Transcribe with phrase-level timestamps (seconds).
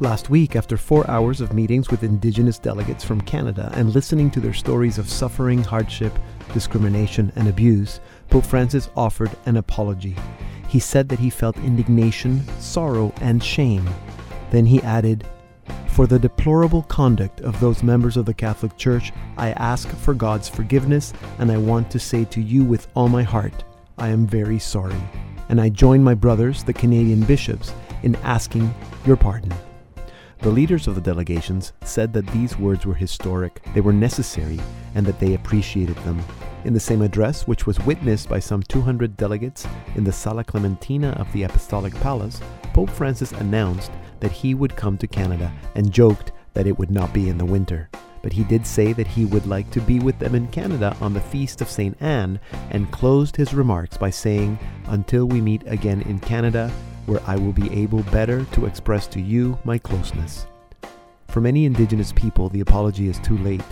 [0.00, 4.40] Last week, after four hours of meetings with Indigenous delegates from Canada and listening to
[4.40, 6.18] their stories of suffering, hardship,
[6.54, 10.16] discrimination, and abuse, Pope Francis offered an apology.
[10.68, 13.86] He said that he felt indignation, sorrow, and shame.
[14.50, 15.26] Then he added,
[15.88, 20.48] For the deplorable conduct of those members of the Catholic Church, I ask for God's
[20.48, 23.64] forgiveness, and I want to say to you with all my heart,
[23.98, 24.96] I am very sorry.
[25.50, 29.52] And I join my brothers, the Canadian bishops, in asking your pardon.
[30.42, 34.58] The leaders of the delegations said that these words were historic, they were necessary,
[34.94, 36.18] and that they appreciated them.
[36.64, 41.10] In the same address, which was witnessed by some 200 delegates in the Sala Clementina
[41.10, 42.40] of the Apostolic Palace,
[42.72, 43.90] Pope Francis announced
[44.20, 47.44] that he would come to Canada and joked that it would not be in the
[47.44, 47.90] winter.
[48.22, 51.12] But he did say that he would like to be with them in Canada on
[51.12, 51.96] the feast of St.
[52.00, 56.72] Anne and closed his remarks by saying, Until we meet again in Canada,
[57.10, 60.46] where I will be able better to express to you my closeness.
[61.26, 63.64] For many Indigenous people, the apology is too late.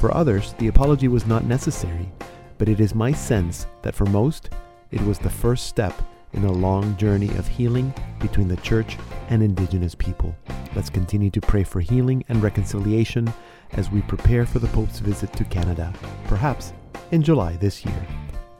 [0.00, 2.10] For others, the apology was not necessary,
[2.56, 4.48] but it is my sense that for most,
[4.90, 5.92] it was the first step
[6.32, 8.96] in a long journey of healing between the Church
[9.28, 10.34] and Indigenous people.
[10.74, 13.30] Let's continue to pray for healing and reconciliation
[13.72, 15.92] as we prepare for the Pope's visit to Canada,
[16.28, 16.72] perhaps
[17.10, 18.06] in July this year.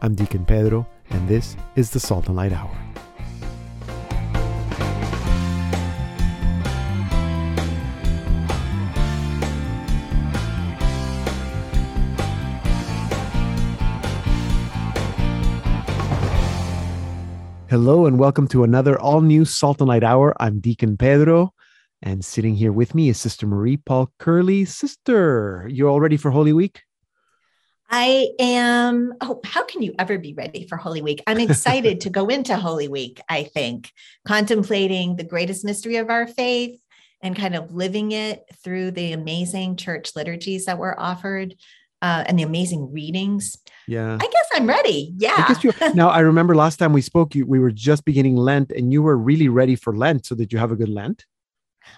[0.03, 2.96] I'm Deacon Pedro, and this is the Salt and Light Hour.
[17.69, 20.41] Hello and welcome to another all new Salt and Light Hour.
[20.41, 21.53] I'm Deacon Pedro,
[22.01, 24.65] and sitting here with me is Sister Marie Paul Curley.
[24.65, 26.83] Sister, you're all ready for Holy Week?
[27.91, 29.15] I am.
[29.21, 31.25] Oh, how can you ever be ready for Holy Week?
[31.27, 33.91] I'm excited to go into Holy Week, I think,
[34.25, 36.79] contemplating the greatest mystery of our faith
[37.21, 41.57] and kind of living it through the amazing church liturgies that were offered
[42.03, 43.57] uh, and the amazing readings.
[43.87, 44.15] Yeah.
[44.21, 45.15] I guess I'm ready.
[45.17, 45.35] Yeah.
[45.37, 48.71] I you, now, I remember last time we spoke, you, we were just beginning Lent
[48.73, 50.27] and you were really ready for Lent.
[50.27, 51.25] So, did you have a good Lent?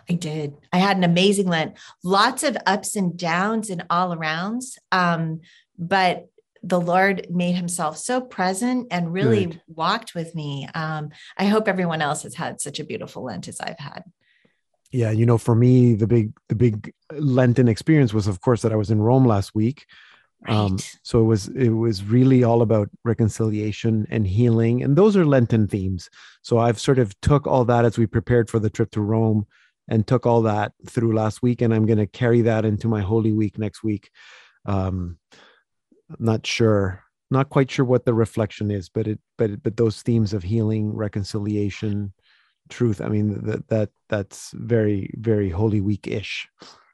[0.09, 0.55] I did.
[0.73, 1.77] I had an amazing Lent.
[2.05, 4.77] Lots of ups and downs and all arounds.
[4.93, 5.41] Um,
[5.79, 6.29] but
[6.63, 9.63] the Lord made himself so present and really Good.
[9.69, 10.69] walked with me.
[10.75, 14.03] Um, I hope everyone else has had such a beautiful Lent as I've had.
[14.91, 18.73] Yeah, you know, for me, the big the big Lenten experience was, of course, that
[18.73, 19.87] I was in Rome last week,
[20.47, 20.71] um, right.
[20.71, 25.27] Um, so it was it was really all about reconciliation and healing, and those are
[25.27, 26.09] Lenten themes.
[26.43, 29.47] So I've sort of took all that as we prepared for the trip to Rome,
[29.89, 33.01] and took all that through last week, and I'm going to carry that into my
[33.01, 34.11] Holy Week next week.
[34.65, 35.19] Um,
[36.11, 40.03] I'm not sure, not quite sure what the reflection is, but it but but those
[40.03, 42.13] themes of healing, reconciliation,
[42.69, 43.01] truth.
[43.01, 46.49] I mean that that that's very very Holy Week ish.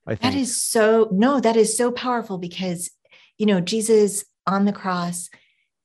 [0.07, 0.21] I think.
[0.21, 2.91] That is so no, that is so powerful because
[3.39, 5.31] you know, Jesus on the cross,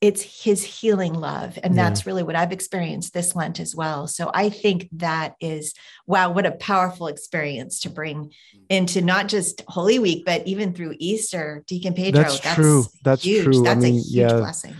[0.01, 1.59] it's his healing love.
[1.61, 4.07] And that's really what I've experienced this Lent as well.
[4.07, 5.73] So I think that is,
[6.07, 8.31] wow, what a powerful experience to bring
[8.69, 12.23] into not just Holy Week, but even through Easter, Deacon Pedro.
[12.23, 12.85] That's, that's true.
[13.03, 13.43] That's huge.
[13.43, 13.63] true.
[13.63, 14.75] That's I mean, a huge yeah, blessing.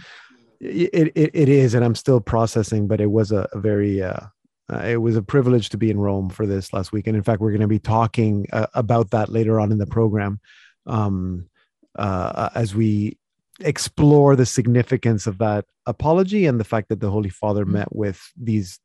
[0.62, 1.74] It, it, it is.
[1.74, 4.22] And I'm still processing, but it was a, a very, uh,
[4.72, 7.08] uh, it was a privilege to be in Rome for this last week.
[7.08, 9.88] And in fact, we're going to be talking uh, about that later on in the
[9.88, 10.40] program.
[10.86, 11.50] Um,
[11.96, 13.18] uh, as we
[13.62, 17.74] explore the significance of that apology and the fact that the Holy Father mm-hmm.
[17.74, 18.80] met with these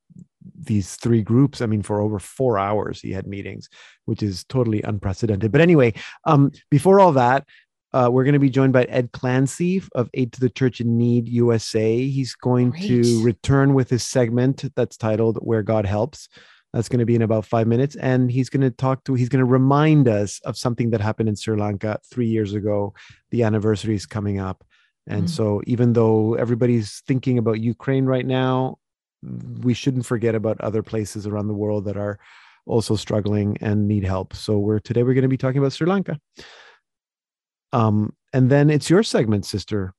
[0.61, 1.63] these three groups.
[1.63, 3.69] I mean, for over four hours, he had meetings,
[4.05, 5.51] which is totally unprecedented.
[5.51, 7.47] But anyway, um, before all that,
[7.95, 10.99] uh, we're going to be joined by Ed Clancy of Aid to the Church in
[10.99, 12.05] Need USA.
[12.09, 12.89] He's going Great.
[12.89, 16.29] to return with his segment that's titled Where God Helps.
[16.73, 17.95] That's going to be in about five minutes.
[17.95, 21.29] And he's going to talk to, he's going to remind us of something that happened
[21.29, 22.95] in Sri Lanka three years ago.
[23.31, 24.65] The anniversary is coming up.
[25.07, 25.29] And mm-hmm.
[25.29, 28.79] so, even though everybody's thinking about Ukraine right now,
[29.61, 32.19] we shouldn't forget about other places around the world that are
[32.67, 34.35] also struggling and need help.
[34.35, 36.19] So, we're today we're going to be talking about Sri Lanka.
[37.75, 39.95] Um, and then it's your segment, sister.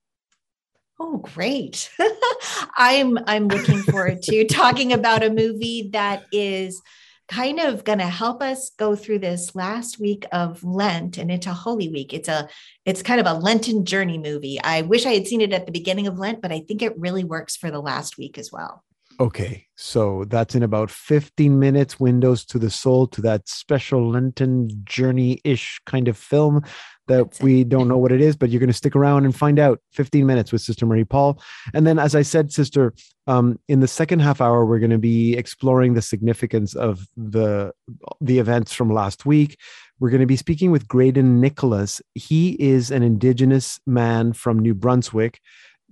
[0.99, 1.91] Oh, great.
[2.77, 6.81] I'm I'm looking forward to talking about a movie that is
[7.27, 11.51] kind of going to help us go through this last week of Lent and into
[11.51, 12.13] Holy Week.
[12.13, 12.47] It's a
[12.85, 14.57] it's kind of a Lenten journey movie.
[14.61, 16.97] I wish I had seen it at the beginning of Lent, but I think it
[16.97, 18.83] really works for the last week as well.
[19.17, 24.69] Okay, so that's in about 15 minutes, Windows to the Soul, to that special Lenten
[24.83, 26.63] journey ish kind of film
[27.07, 27.43] that That's it.
[27.43, 29.79] we don't know what it is, but you're going to stick around and find out
[29.91, 31.41] 15 minutes with Sister Marie Paul.
[31.73, 32.93] And then, as I said, Sister,
[33.27, 37.73] um, in the second half hour, we're going to be exploring the significance of the
[38.21, 39.57] the events from last week.
[39.99, 42.01] We're going to be speaking with Graydon Nicholas.
[42.13, 45.39] He is an Indigenous man from New Brunswick,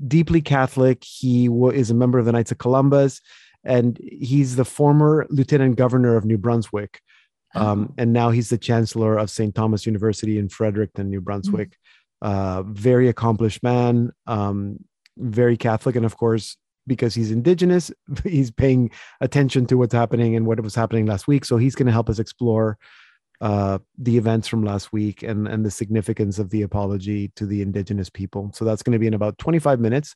[0.07, 1.04] deeply Catholic.
[1.04, 3.21] He is a member of the Knights of Columbus,
[3.63, 7.01] and he's the former Lieutenant Governor of New Brunswick.
[7.56, 7.94] Um, Oh.
[7.98, 9.54] and now he's the chancellor of St.
[9.54, 11.78] Thomas University in Fredericton, New Brunswick.
[12.22, 14.78] Uh, very accomplished man, um,
[15.18, 16.56] very Catholic, and of course,
[16.88, 17.92] because he's indigenous,
[18.24, 18.90] he's paying
[19.22, 21.44] attention to what's happening and what was happening last week.
[21.46, 22.78] So he's going to help us explore
[23.42, 27.62] uh, the events from last week and and the significance of the apology to the
[27.62, 28.52] indigenous people.
[28.54, 30.16] So that's going to be in about 25 minutes.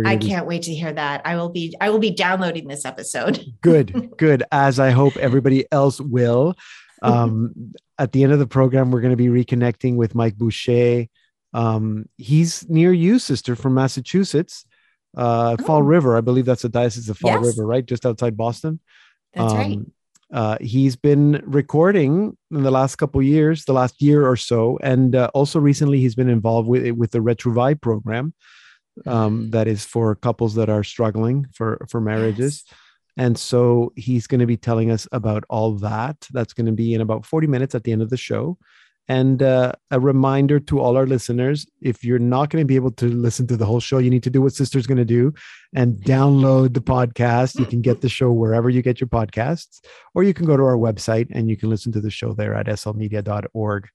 [0.00, 1.22] I gonna be- can't wait to hear that.
[1.24, 3.44] I will be I will be downloading this episode.
[3.60, 6.54] good good as i hope everybody else will
[7.02, 7.52] um
[7.98, 11.06] at the end of the program we're going to be reconnecting with mike boucher
[11.54, 14.64] um he's near you sister from massachusetts
[15.16, 15.80] uh fall Oh.
[15.80, 17.44] river i believe that's the diocese of fall Yes.
[17.44, 18.80] river right just outside boston
[19.34, 19.76] That's right.
[19.76, 19.92] Um,
[20.32, 25.14] uh, he's been recording in the last couple years, the last year or so, and
[25.14, 28.32] uh, also recently he's been involved with with the Retrouvaille program,
[29.06, 32.64] um, that is for couples that are struggling for for marriages.
[32.66, 32.78] Yes.
[33.18, 36.26] And so he's going to be telling us about all that.
[36.32, 38.56] That's going to be in about 40 minutes at the end of the show.
[39.08, 42.92] And uh, a reminder to all our listeners if you're not going to be able
[42.92, 45.34] to listen to the whole show, you need to do what Sister's going to do
[45.74, 47.58] and download the podcast.
[47.58, 49.80] You can get the show wherever you get your podcasts,
[50.14, 52.54] or you can go to our website and you can listen to the show there
[52.54, 53.88] at slmedia.org.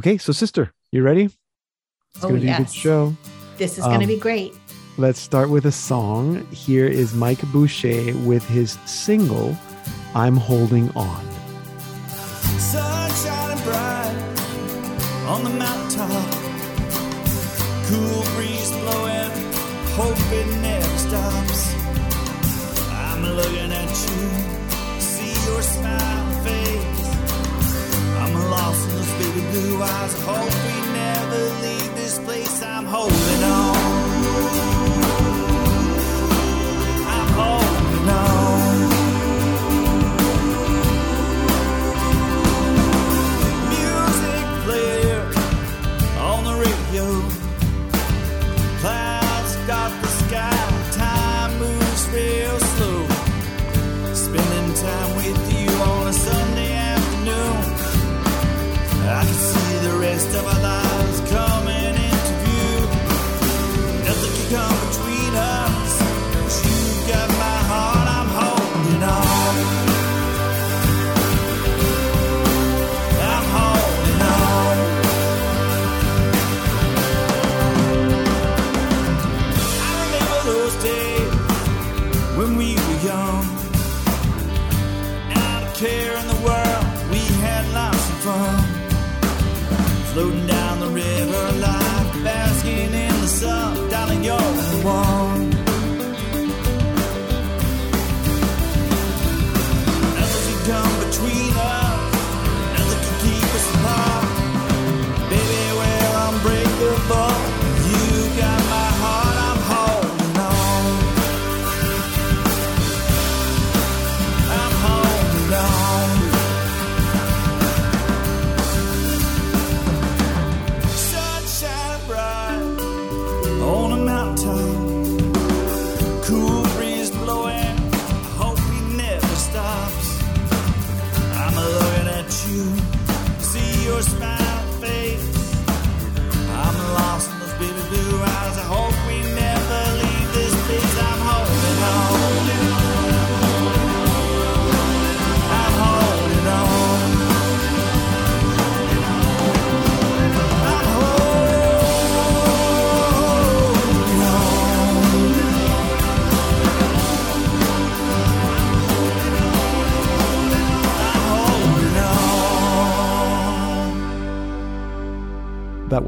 [0.00, 1.24] Okay, so Sister, you ready?
[1.24, 3.16] It's Oh, going to be a good show.
[3.58, 4.54] This is going to Um, be great.
[4.96, 6.46] Let's start with a song.
[6.50, 9.56] Here is Mike Boucher with his single,
[10.14, 11.24] I'm Holding On.
[12.58, 14.14] Sun shining bright
[15.26, 16.34] on the mountaintop.
[17.88, 19.30] Cool breeze blowing,
[19.98, 21.74] hope it never stops.
[22.90, 24.43] I'm looking at you,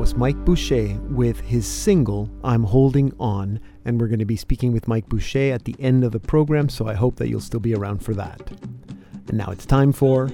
[0.07, 3.59] was Mike Boucher with his single, I'm Holding On.
[3.85, 6.69] And we're going to be speaking with Mike Boucher at the end of the program,
[6.69, 8.41] so I hope that you'll still be around for that.
[9.27, 10.29] And now it's time for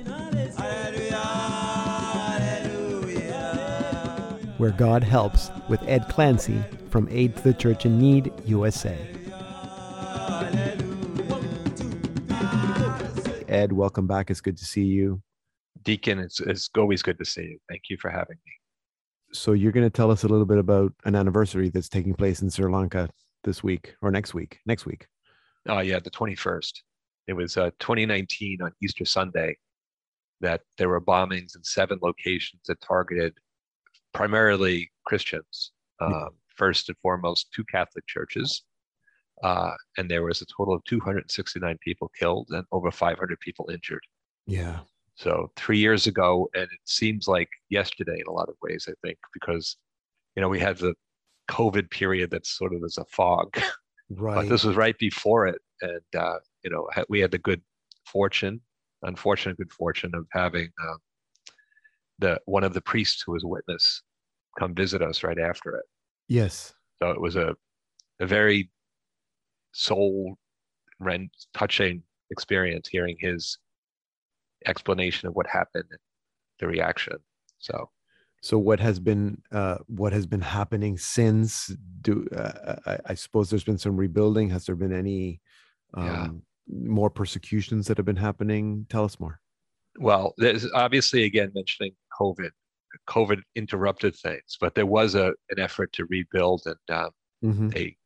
[4.59, 8.99] Where God Helps with Ed Clancy from Aid to the Church in Need, USA.
[13.49, 14.31] Ed, welcome back.
[14.31, 15.23] It's good to see you.
[15.83, 17.59] Deacon, it's, it's always good to see you.
[17.71, 18.53] Thank you for having me.
[19.33, 22.43] So you're going to tell us a little bit about an anniversary that's taking place
[22.43, 23.09] in Sri Lanka
[23.45, 24.59] this week or next week?
[24.67, 25.07] Next week.
[25.69, 26.73] Oh yeah, the 21st.
[27.29, 29.57] It was uh, 2019 on Easter Sunday
[30.41, 33.33] that there were bombings in seven locations that targeted
[34.13, 35.73] primarily Christians.
[36.01, 38.65] Um, first and foremost, two Catholic churches.
[39.43, 44.03] Uh, and there was a total of 269 people killed and over 500 people injured.
[44.47, 44.81] Yeah.
[45.17, 48.93] So three years ago, and it seems like yesterday in a lot of ways, I
[49.07, 49.77] think, because
[50.37, 50.95] you know we had the
[51.51, 53.55] COVID period that's sort of as a fog,
[54.11, 54.35] Right.
[54.37, 57.61] but this was right before it, and uh, you know we had the good
[58.07, 58.61] fortune,
[59.03, 60.99] unfortunate good fortune of having um,
[62.19, 64.03] the one of the priests who was a witness
[64.59, 65.85] come visit us right after it.
[66.29, 66.75] yes.
[67.03, 67.55] So it was a
[68.21, 68.71] a very
[69.73, 70.37] soul
[71.01, 73.59] rent touching experience hearing his
[74.67, 76.01] explanation of what happened and
[76.61, 77.17] the reaction.
[77.59, 77.91] So
[78.41, 81.71] So what has been uh, what has been happening since?
[82.01, 84.51] Do uh, I, I suppose there's been some rebuilding?
[84.51, 85.41] Has there been any
[85.95, 86.29] um, Yeah.
[86.69, 88.87] more persecutions that have been happening?
[88.89, 89.41] Tell us more.
[89.99, 92.51] well, there's obviously again mentioning COVID.
[93.09, 97.11] COVID interrupted things, but there was a an effort to rebuild and um,
[97.43, 97.97] hmm they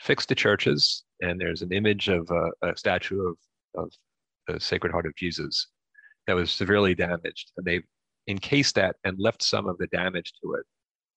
[0.00, 3.36] fixed the churches and there's an image of a, a statue of,
[3.74, 3.92] of
[4.48, 5.68] the sacred heart of jesus
[6.30, 7.84] that was severely damaged and they've
[8.28, 10.64] encased that and left some of the damage to it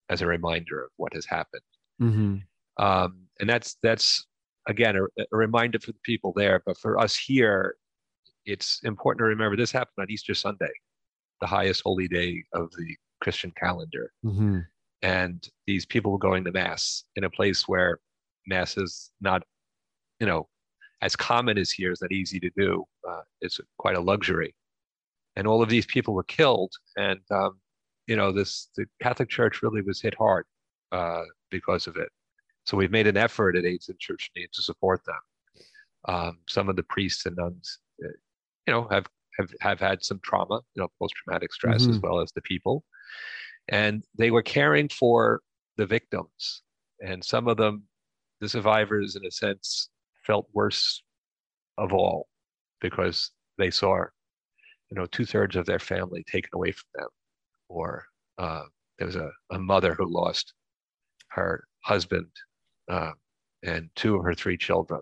[0.10, 1.62] as a reminder of what has happened.
[2.00, 2.38] Hmm
[2.77, 4.25] um, and that's that's
[4.67, 7.75] again a, a reminder for the people there but for us here
[8.46, 10.72] it's important to remember this happened on easter sunday
[11.41, 14.12] the highest holy day of the christian calendar.
[14.24, 14.60] Hmm
[15.01, 18.00] and these people were going to mass in a place where
[18.48, 19.43] mass is not
[20.20, 20.48] you know
[21.01, 22.86] as common as here is not easy to do.
[23.05, 24.55] Uh, it's quite a luxury
[25.36, 26.72] and all of these people were killed.
[26.98, 27.60] And um,
[28.08, 30.46] you know this the catholic church really was hit hard
[30.92, 32.10] uh, because of it.
[32.66, 35.20] So we've made an effort at aids and church need to support them.
[36.08, 38.08] Um, some of the priests and nuns uh,
[38.68, 39.06] you know have
[39.38, 42.04] have, have had some trauma you know post-traumatic stress as Mhm.
[42.04, 42.84] well as the people.
[43.70, 45.42] And they were caring for
[45.78, 46.63] the victims.
[47.06, 47.84] And some of them
[48.42, 49.90] the survivors in a sense
[50.28, 51.02] felt worse
[51.78, 52.28] of all
[52.82, 54.04] because they saw
[54.93, 57.07] you know two-thirds of their family taken away from them
[57.67, 58.05] or
[58.38, 58.62] uh,
[58.97, 60.53] there was a, a mother who lost
[61.29, 62.27] her husband
[62.89, 63.12] uh,
[63.63, 65.01] and two of her three children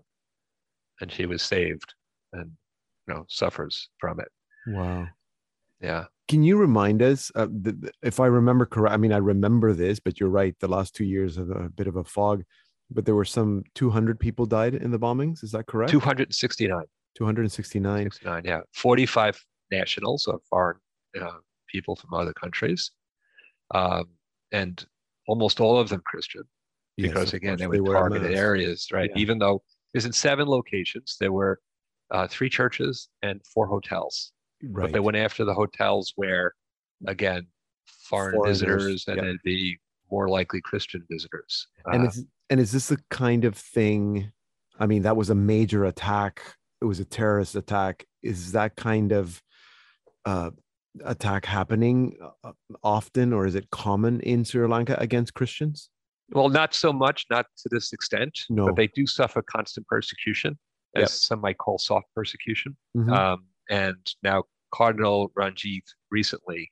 [1.02, 1.94] and she was saved
[2.32, 2.50] and
[3.08, 4.30] you know suffers from it
[4.68, 5.08] Wow.
[5.82, 8.94] yeah Can you remind us, uh, th- th- if I remember correct?
[8.94, 10.56] I mean, I remember this, but you're right.
[10.62, 12.44] The last two years of a bit of a fog,
[12.90, 15.44] but there were some 200 people died in the bombings.
[15.44, 15.92] Is that correct?
[15.92, 18.04] 269 269.
[18.12, 18.62] 69, yeah.
[18.74, 20.78] 45 nationals or foreign
[21.20, 22.92] uh, people from other countries.
[23.74, 24.06] Um,
[24.52, 24.86] and
[25.28, 26.44] almost all of them Christian,
[26.98, 29.10] because of again, they they were targeted areas, right?
[29.16, 29.22] Yeah.
[29.22, 29.64] Even though
[29.94, 31.60] there's in seven locations, there were
[32.12, 34.34] uh, three churches and four hotels.
[34.62, 34.94] But Right.
[34.94, 36.54] they went after the hotels where,
[37.08, 37.48] again,
[37.88, 39.24] foreign Foreigners, visitors and yeah.
[39.24, 39.80] it'd be
[40.12, 41.68] more likely Christian visitors.
[41.86, 44.32] and Uh, is and is this the kind of thing
[44.80, 46.42] i mean that was a major attack
[46.82, 49.42] it was a terrorist attack is that kind of
[50.26, 50.52] uh
[51.06, 52.52] attack happening uh,
[52.84, 55.90] often or is it common in sri lanka against christians
[56.34, 58.66] Well, not so much, not to this extent, No.
[58.68, 60.58] but they do suffer constant persecution,
[60.96, 61.10] as Yep.
[61.10, 62.78] some might call soft persecution.
[62.96, 63.12] Mhm.
[63.12, 66.72] Um, and now Cardinal Ranjith recently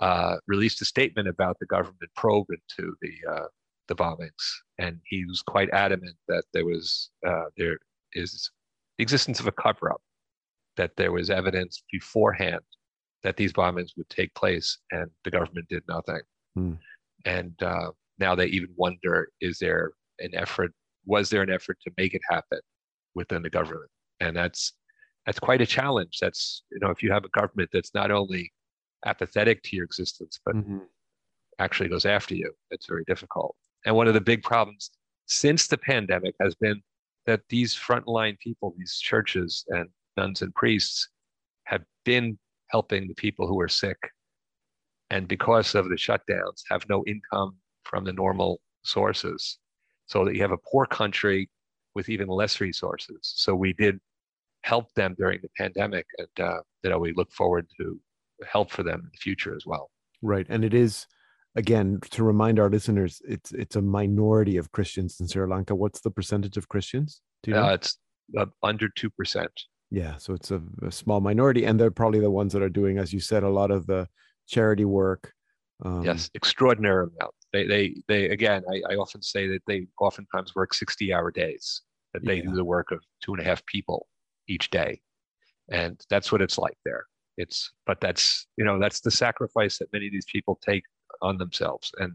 [0.00, 3.48] uh, released a statement about the government probe into the uh,
[3.88, 4.44] the bombings,
[4.78, 7.78] and he was quite adamant that there was uh, there
[8.12, 8.30] is
[8.96, 10.02] the existence of a cover up,
[10.78, 12.60] that there was evidence beforehand
[13.22, 16.20] that these bombings would take place, and the government did nothing.
[16.54, 16.72] Hmm.
[17.26, 20.72] And uh, now they even wonder: is there an effort?
[21.04, 22.60] Was there an effort to make it happen
[23.14, 23.90] within the government?
[24.20, 24.72] And that's
[25.26, 26.18] that's quite a challenge.
[26.20, 28.52] That's you know, if you have a government that's not only
[29.04, 30.86] apathetic to your existence, but Mhm.
[31.58, 33.56] actually goes after you, it's very difficult.
[33.84, 34.90] And one of the big problems
[35.26, 36.82] since the pandemic has been
[37.26, 39.88] that these frontline people, these churches and
[40.20, 40.96] nuns and priests,
[41.72, 42.26] have been
[42.74, 43.98] helping the people who are sick.
[45.14, 47.52] And because of the shutdowns, have no income
[47.88, 48.52] from the normal
[48.94, 49.40] sources.
[50.12, 51.40] So that you have a poor country
[51.94, 53.20] with even less resources.
[53.22, 53.94] So we did
[54.72, 57.84] help them during the pandemic, and uh, you know we look forward to
[58.54, 59.86] help for them in the future as well.
[60.32, 60.92] right and it is
[61.62, 66.00] again to remind our listeners it's it's a minority of christians in sri lanka what's
[66.06, 67.10] the percentage of christians
[67.42, 67.90] do you know Uh, it's
[68.40, 69.54] uh, under two percent.
[69.90, 72.98] Yeah, so it's a, a small minority, and they're probably the ones that are doing,
[72.98, 74.06] as you said, a lot of the
[74.46, 75.32] charity work
[75.84, 77.34] Um, yes, extraordinary amount.
[77.52, 78.28] They, they, they.
[78.30, 81.82] Again, I, I often say that they oftentimes work sixty-hour days.
[82.12, 82.50] That they Yeah.
[82.50, 84.08] do the work of two and a half people
[84.48, 85.00] each day,
[85.70, 87.04] and that's what it's like there.
[87.36, 90.84] It's, but that's you know that's the sacrifice that many of these people take
[91.22, 92.12] on themselves and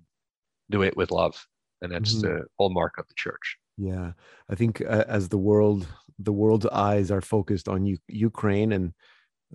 [0.69, 1.43] do it with love,
[1.81, 2.21] and that's Mhm.
[2.21, 3.57] the hallmark of the church.
[3.77, 4.13] Yeah,
[4.49, 5.87] I think uh, as the world,
[6.19, 8.93] the world's eyes are focused on U- Ukraine, and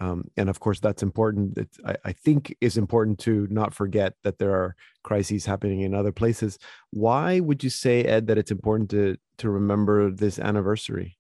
[0.01, 1.57] um, and of course that's important.
[1.57, 5.95] It's, I, I think is important to not forget that there are crises happening in
[5.95, 6.59] other places.
[6.91, 11.17] Why would you say, Ed, that it's important to to remember this anniversary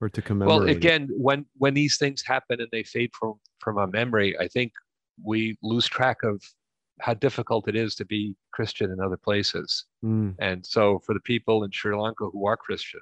[0.00, 0.60] or to commemorate?
[0.60, 4.48] Well, again, when when these things happen and they fade from from our memory, I
[4.48, 4.72] think
[5.22, 6.42] we lose track of
[7.00, 9.86] how difficult it is to be Christian in other places.
[10.04, 13.00] Mm, And so, for the people in Sri Lanka who are Christian,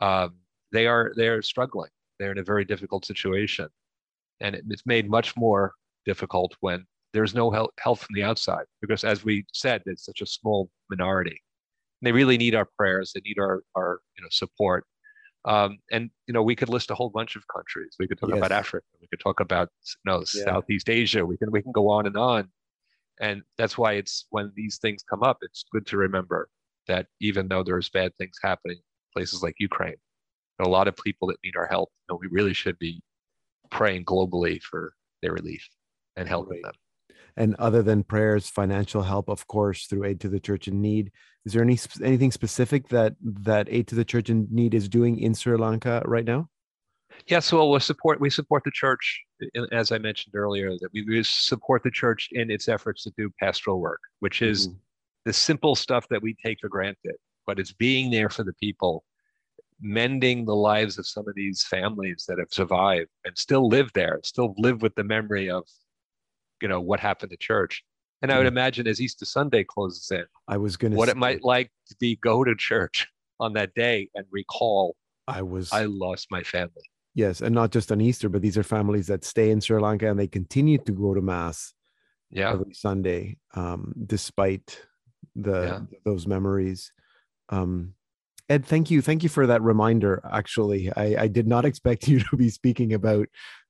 [0.00, 0.36] um,
[0.72, 1.90] they are they are struggling.
[2.18, 3.68] They're in a very difficult situation,
[4.40, 5.74] and it, it's made much more
[6.04, 8.66] difficult when there's no help help from the outside.
[8.80, 11.40] Because, as we said, it's such a small minority.
[12.02, 13.12] They really need our prayers.
[13.14, 14.84] They need our our you know support.
[15.44, 17.96] Um, and you know, we could list a whole bunch of countries.
[17.98, 18.86] We could talk about Africa.
[19.00, 20.44] We could talk about you know Yeah.
[20.44, 21.24] Southeast Asia.
[21.24, 22.50] We can we can go on and on.
[23.20, 26.48] And that's why it's when these things come up, it's good to remember
[26.86, 28.82] that even though there's bad things happening in
[29.12, 29.96] places like Ukraine,
[30.60, 33.00] a lot of people that need our help, and we really should be
[33.70, 35.68] praying globally for their relief
[36.16, 36.62] and helping Right.
[36.64, 36.74] them.
[37.36, 41.12] and other than prayers, financial help, of course, through Aid to the Church in Need.
[41.44, 45.18] Is there any anything specific that that Aid to the Church in Need is doing
[45.18, 46.48] in Sri Lanka right now?
[47.26, 49.22] Yes, well, we support we support the church,
[49.72, 53.80] as I mentioned earlier, that we support the church in its efforts to do pastoral
[53.80, 54.78] work, which is Mhm.
[55.24, 59.04] the simple stuff that we take for granted, but it's being there for the people,
[59.80, 64.20] mending the lives of some of these families that have survived and still live there,
[64.24, 65.68] still live with the memory of,
[66.62, 67.84] you know, what happened to church.
[68.22, 68.52] And I would Mhm.
[68.52, 70.96] imagine as Easter Sunday closes in, I was going to.
[70.96, 73.06] what it might like to be go to church
[73.38, 74.96] on that day and recall,
[75.28, 75.70] I was.
[75.72, 76.82] I lost my family.
[77.18, 80.08] Yes, and not just on Easter, but these are families that stay in Sri Lanka
[80.08, 81.74] and they continue to go to mass
[82.30, 82.52] Yeah.
[82.52, 84.86] every Sunday, um, despite
[85.34, 85.80] the Yeah.
[86.04, 86.92] those memories.
[87.48, 87.94] Um,
[88.48, 90.20] Ed, thank you, thank you for that reminder.
[90.30, 93.26] Actually, I, I did not expect you to be speaking about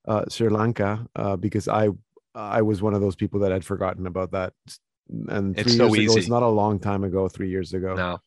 [0.07, 1.89] uh, Sri Lanka uh, because I
[2.35, 4.53] I was one of those people that had forgotten about that.
[5.27, 7.27] And It's three so years ago, it's not a long time ago.
[7.27, 8.19] Three years ago, No,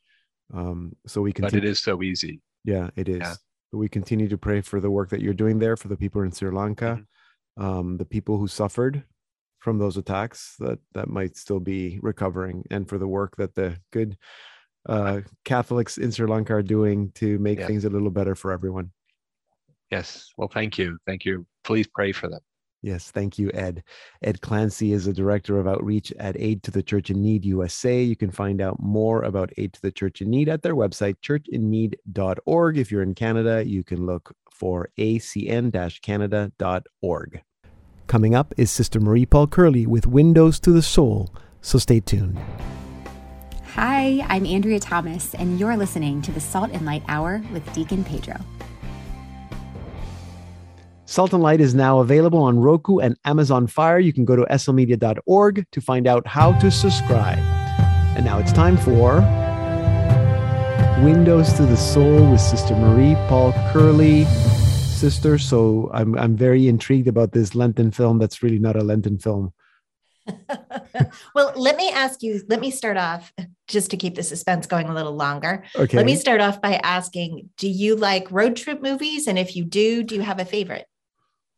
[0.52, 1.42] um, so we can.
[1.44, 2.40] but it is so easy.
[2.64, 3.20] Yeah, it is.
[3.20, 3.34] Yeah.
[3.72, 6.32] We continue to pray for the work that you're doing there for the people in
[6.32, 7.00] Sri Lanka,
[7.58, 7.64] Mm-hmm.
[7.64, 9.04] um, the people who suffered
[9.58, 13.76] from those attacks that that might still be recovering, and for the work that the
[13.92, 14.16] good
[14.88, 17.66] uh, Catholics in Sri Lanka are doing to make Yeah.
[17.66, 18.90] things a little better for everyone.
[19.90, 20.30] Yes.
[20.36, 20.98] Well, thank you.
[21.06, 21.46] Thank you.
[21.64, 22.40] Please pray for them.
[22.82, 23.84] Yes, thank you, Ed.
[24.22, 28.02] Ed Clancy is the director of outreach at Aid to the Church in Need USA.
[28.02, 31.14] You can find out more about Aid to the Church in Need at their website,
[31.22, 32.78] churchinneed.org.
[32.78, 37.42] If you're in Canada, you can look for acn canada.org.
[38.08, 42.38] Coming up is Sister Marie Paul Curley with Windows to the Soul, so stay tuned.
[43.74, 48.04] Hi, I'm Andrea Thomas, and you're listening to the Salt and Light Hour with Deacon
[48.04, 48.36] Pedro.
[51.12, 53.98] Salt and Light is now available on Roku and Amazon Fire.
[53.98, 57.36] You can go to slmedia.org to find out how to subscribe.
[58.16, 59.16] And now it's time for
[61.04, 64.24] Windows to the Soul with Sister Marie Paul Curley.
[64.24, 69.18] Sister, so I'm I'm very intrigued about this Lenten film that's really not a Lenten
[69.18, 69.52] film.
[71.34, 73.34] well, let me ask you, let me start off
[73.68, 75.62] just to keep the suspense going a little longer.
[75.76, 75.94] Okay.
[75.94, 79.26] Let me start off by asking Do you like road trip movies?
[79.26, 80.86] And if you do, do you have a favorite?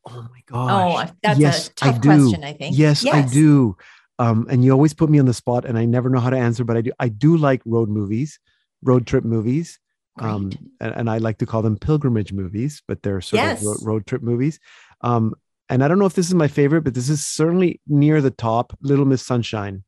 [0.07, 1.09] Oh my gosh.
[1.11, 2.09] Oh, that's Yes, a I tough do.
[2.09, 2.77] question, I think.
[2.79, 3.77] Yes, I do.
[4.19, 6.37] Um, and you always put me on the spot, and I never know how to
[6.39, 6.63] answer.
[6.65, 6.93] But I do.
[7.01, 8.39] I do like road movies,
[8.83, 9.79] road trip movies.
[10.21, 13.61] Um, and, and I like to call them pilgrimage movies, but they're sort Yes.
[13.61, 14.61] of road, road trip movies.
[15.01, 15.35] Um,
[15.69, 18.31] and I don't know if this is my favorite, but this is certainly near the
[18.31, 18.79] top.
[18.81, 19.83] Little Miss Sunshine.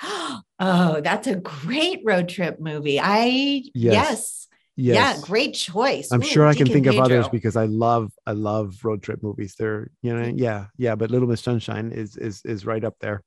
[0.02, 2.98] oh, that's a great road trip movie.
[2.98, 3.92] I, Yes.
[3.92, 4.45] yes.
[4.76, 5.16] Yes.
[5.16, 6.12] Yeah, great choice.
[6.12, 9.22] I'm Ooh, sure I can think of others because I love I love road trip
[9.22, 9.54] movies.
[9.58, 13.22] They're you know yeah yeah, but Little Miss Sunshine is is is right up there.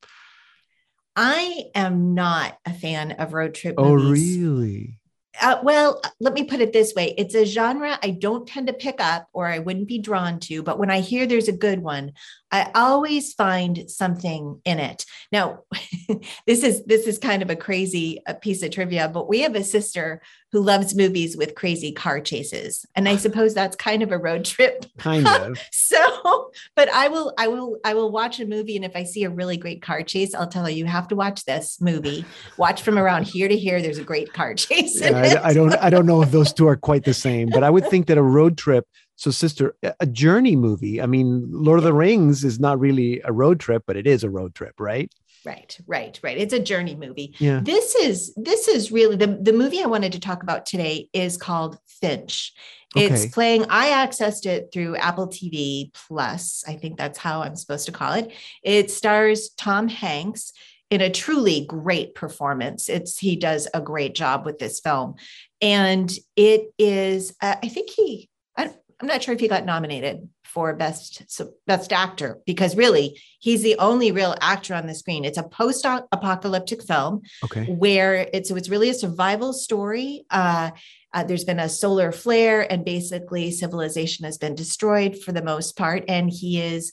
[1.15, 4.38] I am not a fan of road trip Oh movies.
[4.38, 4.99] really?
[5.41, 8.73] Uh, well, let me put it this way it's a genre I don't tend to
[8.73, 11.79] pick up or I wouldn't be drawn to, but when I hear there's a good
[11.79, 12.13] one,
[12.51, 15.05] I always find something in it.
[15.31, 15.59] Now,
[16.47, 19.55] this is this is kind of a crazy uh piece of trivia, but we have
[19.55, 22.85] a sister who loves movies with crazy car chases.
[22.95, 23.17] And I ah.
[23.17, 24.85] suppose that's kind of a road trip.
[24.97, 25.59] Kind of.
[25.71, 28.75] so, but I will, I will, I will watch a movie.
[28.75, 31.15] And if I see a really great car chase, I'll tell you, you have to
[31.15, 32.25] watch this movie.
[32.57, 33.81] Watch from around here to here.
[33.81, 34.99] There's a great car chase.
[34.99, 37.63] Yeah, I, I don't, I don't know if those two are quite the same, but
[37.63, 38.85] I would think that a road trip
[39.19, 41.01] so, sister, a journey movie.
[41.01, 44.23] I mean, Lord of the Rings is not really a road trip, but it is
[44.23, 45.13] a road trip, right?
[45.45, 46.38] Right, right, right.
[46.38, 47.36] It's a journey movie.
[47.39, 47.62] Yeah.
[47.63, 51.38] This is this is really the the movie I wanted to talk about today is
[51.38, 52.54] called Finch.
[52.95, 53.32] It's Okay.
[53.32, 53.65] playing.
[53.69, 56.63] I accessed it through Apple TV Plus.
[56.67, 58.32] I think that's how I'm supposed to call it.
[58.63, 60.52] It stars Tom Hanks
[60.89, 62.89] in a truly great performance.
[62.89, 65.15] It's he does a great job with this film,
[65.62, 67.34] and it is.
[67.41, 68.28] Uh, I think he.
[68.58, 71.21] I, I'm not sure if he got nominated for best
[71.67, 75.25] best actor because really he's the only real actor on the screen.
[75.25, 77.65] It's a post-apocalyptic film Okay.
[77.65, 80.25] where it's so it's really a survival story.
[80.29, 80.71] Uh,
[81.13, 85.75] uh, there's been a solar flare, and basically civilization has been destroyed for the most
[85.75, 86.91] part, and he is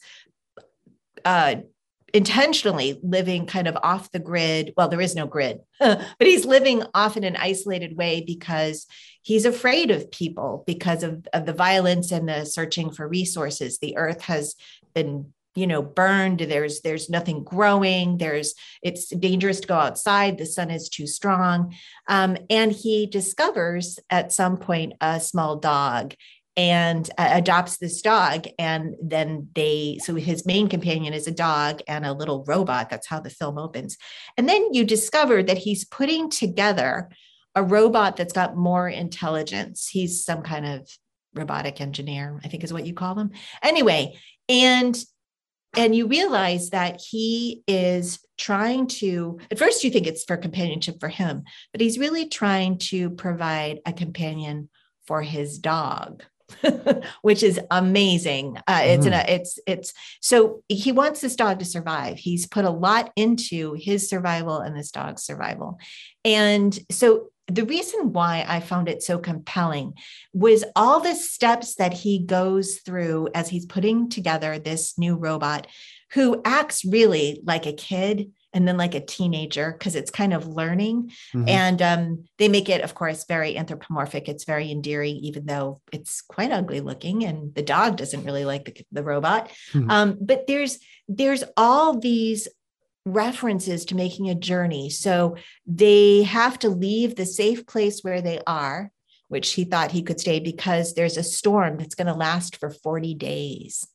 [1.25, 1.57] uh,
[2.15, 4.73] intentionally living kind of off the grid.
[4.77, 8.87] Well, there is no grid, but he's living off in an isolated way because
[9.27, 13.79] he's afraid of people because of, of the violence and the searching for resources.
[13.79, 14.55] The earth has
[14.95, 16.39] been you know burned.
[16.41, 18.19] There's there's nothing growing.
[18.19, 20.39] There's it's dangerous to go outside.
[20.39, 21.75] The sun is too strong.
[22.07, 26.15] Um, and he discovers at some point a small dog
[26.57, 28.47] and uh, adopts this dog.
[28.61, 32.91] And then they so his main companion is a dog and a little robot.
[32.91, 33.97] That's how the film opens.
[34.37, 37.09] And then you discover that he's putting together
[37.57, 39.89] a robot that's got more intelligence.
[39.89, 40.89] He's some kind of
[41.37, 43.31] robotic engineer i think is what you call them
[43.63, 44.15] anyway
[44.49, 45.05] and
[45.77, 50.99] and you realize that he is trying to at first you think it's for companionship
[50.99, 51.43] for him
[51.73, 54.69] but he's really trying to provide a companion
[55.07, 56.25] for his dog
[57.23, 58.57] which is amazing.
[58.69, 62.19] Uh, it's an it's it's so he wants this dog to survive.
[62.19, 65.81] He's put a lot into his survival and this dog's survival.
[66.25, 69.95] And so the reason why I found it so compelling
[70.33, 75.67] was all the steps that he goes through as he's putting together this new robot
[76.13, 80.47] who acts really like a kid and then like a teenager because it's kind of
[80.47, 81.13] learning.
[81.35, 81.49] Mhm.
[81.49, 84.29] And um, they make it, of course, very anthropomorphic.
[84.29, 88.65] It's very endearing, even though it's quite ugly looking, and the dog doesn't really like
[88.65, 89.51] the, the robot.
[89.73, 89.91] Mhm.
[89.91, 90.79] Um, but there's
[91.09, 92.49] there's all these
[93.07, 94.91] references to making a journey.
[94.91, 98.91] So they have to leave the safe place where they are,
[99.29, 102.69] which he thought he could stay because there's a storm that's going to last for
[102.69, 103.87] 40 days.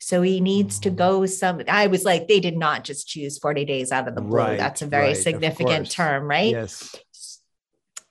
[0.00, 0.96] So he needs to mm.
[0.96, 1.62] go some.
[1.68, 4.36] I was like, they did not just choose 40 days out of the blue.
[4.36, 6.50] Right, That's a very right, significant term, right?
[6.50, 6.96] Yes.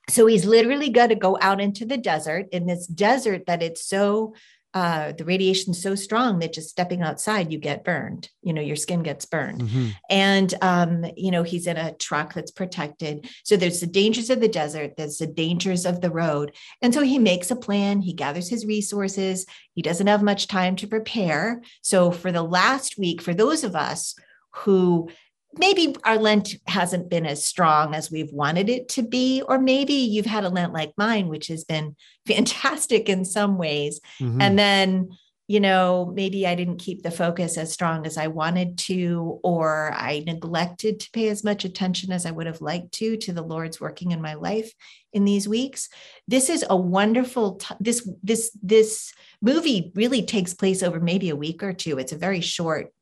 [0.10, 3.86] so he's literally got to go out into the desert in this desert that it's
[3.86, 4.34] so
[4.74, 8.76] uh, the radiation's so strong that just stepping outside you get burned you know your
[8.76, 9.62] skin gets burned.
[9.62, 9.94] Mhm.
[10.10, 13.30] and um, you know he's in a truck that's protected.
[13.44, 16.56] So there's the dangers of the desert there's the dangers of the road.
[16.82, 20.76] And so he makes a plan he gathers his resources he doesn't have much time
[20.78, 21.62] to prepare.
[21.82, 24.16] So for the last week for those of us
[24.52, 25.10] who
[25.58, 29.94] maybe our lent hasn't been as strong as we've wanted it to be or maybe
[29.94, 31.96] you've had a lent like mine which has been
[32.28, 34.42] fantastic in some ways Mhm.
[34.42, 35.10] and then
[35.48, 39.92] you know maybe i didn't keep the focus as strong as i wanted to or
[39.94, 43.42] i neglected to pay as much attention as i would have liked to to the
[43.42, 44.72] lord's working in my life
[45.12, 45.89] in these weeks
[46.30, 49.12] this is a wonderful t- this this this
[49.42, 52.94] movie really takes place over maybe a week or two it's a very short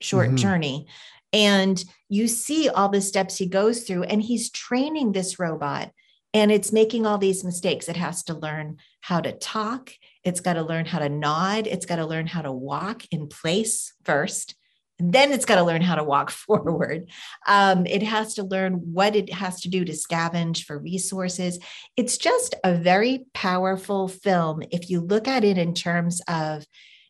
[0.00, 0.36] short Mhm.
[0.38, 0.86] journey
[1.32, 5.90] and you see all the steps he goes through and he's training this robot
[6.34, 7.88] and it's making all these mistakes.
[7.88, 9.92] It has to learn how to talk.
[10.24, 11.66] It's got to learn how to nod.
[11.66, 14.54] It's got to learn how to walk in place first.
[14.98, 17.10] And then it's got to learn how to walk forward.
[17.46, 21.58] Um, it has to learn what it has to do to scavenge for resources.
[21.96, 26.64] It's just a very powerful film if you look at it in terms of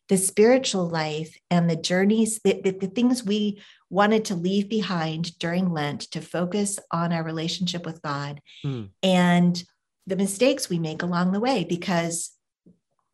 [0.08, 5.38] the spiritual life and the journeys the, the, the things we wanted to leave behind
[5.38, 8.85] during lent to focus on our relationship with god Hmm.
[9.02, 9.62] and
[10.07, 12.33] the mistakes we make along the way because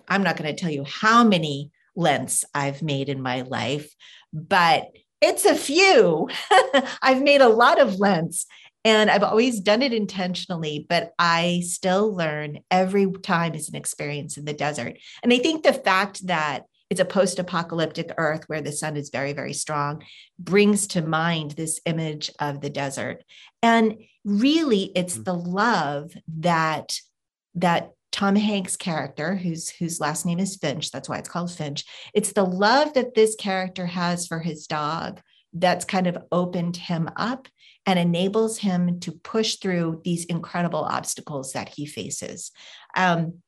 [0.08, 3.92] i'm not going to tell you how many lents i've made in my life
[4.32, 4.86] but
[5.20, 6.28] it's a few
[7.02, 8.46] i've made a lot of lents
[8.84, 14.38] and I've always done it intentionally, but I still learn every time is an experience
[14.38, 14.96] in the desert.
[15.22, 19.10] And I think the fact that it's a post apocalyptic earth where the sun is
[19.10, 20.02] very, very strong
[20.38, 23.24] brings to mind this image of the desert.
[23.62, 25.24] And really, it's Mhm.
[25.24, 27.00] the love that
[27.54, 31.84] that Tom Hanks' character, whose whose last name is Finch, that's why it's called Finch.
[32.14, 35.20] It's the love that this character has for his dog
[35.52, 37.48] that's kind of opened him up
[37.86, 42.50] and enables him to push through these incredible obstacles that he faces.
[42.94, 43.42] Um,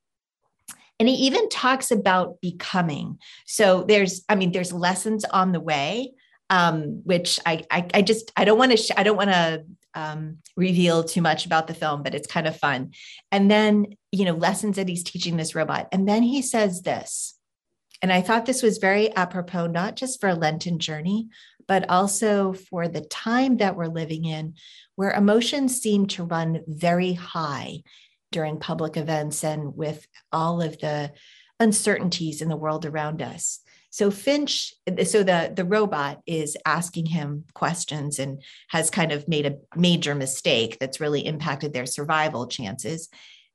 [1.01, 3.17] and he even talks about becoming.
[3.47, 6.13] So there's, I mean, there's lessons on the way,
[6.51, 9.63] um, which I, I, I just, I don't want to, sh- I don't want to
[9.95, 12.91] um, reveal too much about the film, but it's kind of fun.
[13.31, 15.87] And then, you know, lessons that he's teaching this robot.
[15.91, 17.33] And then he says this,
[18.03, 21.29] and I thought this was very apropos, not just for a Lenten journey,
[21.67, 24.53] but also for the time that we're living in,
[24.97, 27.81] where emotions seem to run very high
[28.31, 31.11] during public events and with all of the
[31.59, 33.59] uncertainties in the world around us.
[33.91, 34.73] So Finch,
[35.05, 40.15] so the the robot is asking him questions and has kind of made a major
[40.15, 43.09] mistake that's really impacted their survival chances.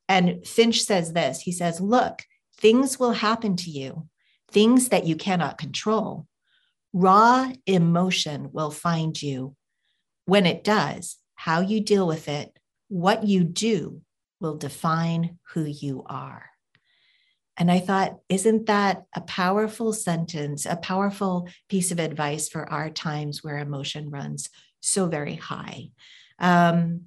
[0.08, 1.40] And Finch says this.
[1.40, 2.22] He says, "Look,
[2.58, 4.08] things will happen to you,
[4.50, 6.26] things that you cannot control.
[6.92, 9.56] Raw emotion will find you.
[10.26, 12.58] When it does, how you deal with it,
[12.88, 14.02] what you do
[14.40, 16.50] will define who you are."
[17.58, 22.90] And I thought, isn't that a powerful sentence, a powerful piece of advice for our
[22.90, 25.90] times where emotion runs so very high?
[26.38, 27.02] Um,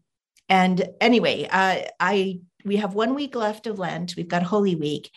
[0.47, 4.15] and anyway, uh, I we have one week left of Lent.
[4.17, 5.11] We've got Holy Week,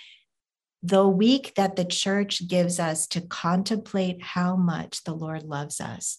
[0.82, 6.18] the week that the church gives us to contemplate how much the Lord loves us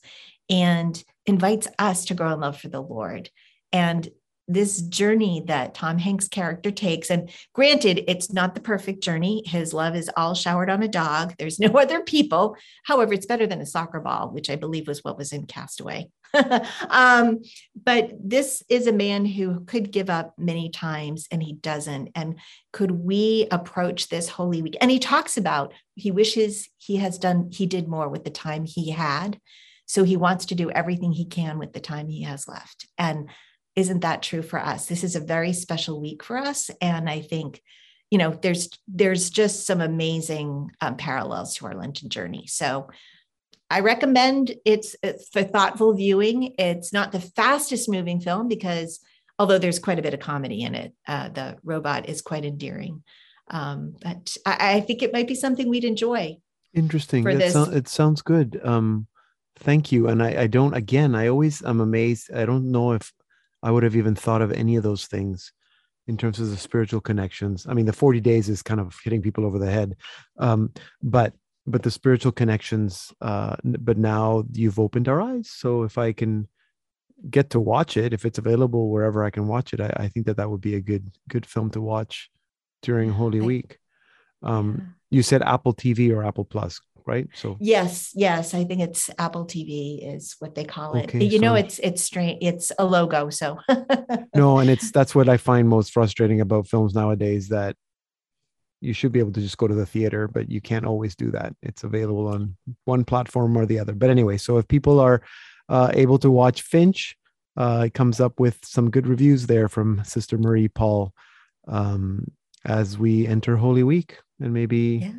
[0.49, 3.29] and invites us to grow in love for the Lord.
[3.71, 4.09] And
[4.47, 7.09] this journey that Tom Hanks' character takes.
[7.09, 9.43] And granted, it's not the perfect journey.
[9.45, 11.33] His love is all showered on a dog.
[11.37, 12.57] There's no other people.
[12.83, 16.09] However, it's better than a soccer ball, which I believe was what was in Castaway.
[16.89, 17.41] um,
[17.75, 22.09] but this is a man who could give up many times and he doesn't.
[22.15, 22.39] And
[22.71, 24.75] could we approach this Holy Week?
[24.81, 28.65] And he talks about he wishes he has done, he did more with the time
[28.65, 29.39] he had.
[29.85, 32.87] So he wants to do everything he can with the time he has left.
[32.97, 33.29] And
[33.75, 34.85] isn't that true for us?
[34.85, 36.69] This is a very special week for us.
[36.81, 37.61] And I think,
[38.11, 42.45] you know, there's there's just some amazing um, parallels to our Lenten journey.
[42.47, 42.89] So
[43.69, 46.53] I recommend it's, it's for thoughtful viewing.
[46.59, 48.99] It's not the fastest moving film because
[49.39, 53.03] although there's quite a bit of comedy in it, uh, the robot is quite endearing.
[53.49, 56.37] Um, but I, I, think it might be something we'd enjoy.
[56.73, 57.27] Interesting.
[57.27, 58.61] It, so, it sounds good.
[58.63, 59.07] Um,
[59.57, 60.07] thank you.
[60.07, 62.31] And I, I don't, again, I always, I'm amazed.
[62.31, 63.11] I don't know if
[63.63, 65.53] I would have even thought of any of those things
[66.05, 67.65] in terms of the spiritual connections.
[67.67, 69.95] I mean, the 40 days is kind of hitting people over the head.
[70.37, 71.33] Um, but
[71.65, 75.49] but the spiritual connections, uh, but now you've opened our eyes.
[75.49, 76.49] So if I can
[77.29, 80.25] get to watch it, if it's available wherever I can watch it, I, I think
[80.25, 82.29] that that would be a good good film to watch
[82.81, 83.79] during Holy Week.
[84.41, 87.27] Um, you said Apple TV or Apple Plus, right?
[87.33, 91.05] So yes, yes, I think it's Apple TV is what they call it.
[91.05, 92.39] Okay, you so, know, it's it's strange.
[92.41, 93.59] It's a logo, so
[94.35, 97.75] no, and it's that's what I find most frustrating about films nowadays that
[98.81, 101.31] you should be able to just go to the theater, but you can't always do
[101.31, 101.55] that.
[101.63, 103.93] It's available on one platform or the other.
[103.93, 105.21] But anyway, so if people are
[105.69, 107.15] uh, able to watch Finch,
[107.55, 111.13] uh, it comes up with some good reviews there from Sister Marie Paul
[111.67, 112.29] um,
[112.65, 115.11] as we enter Holy Week and maybe yeah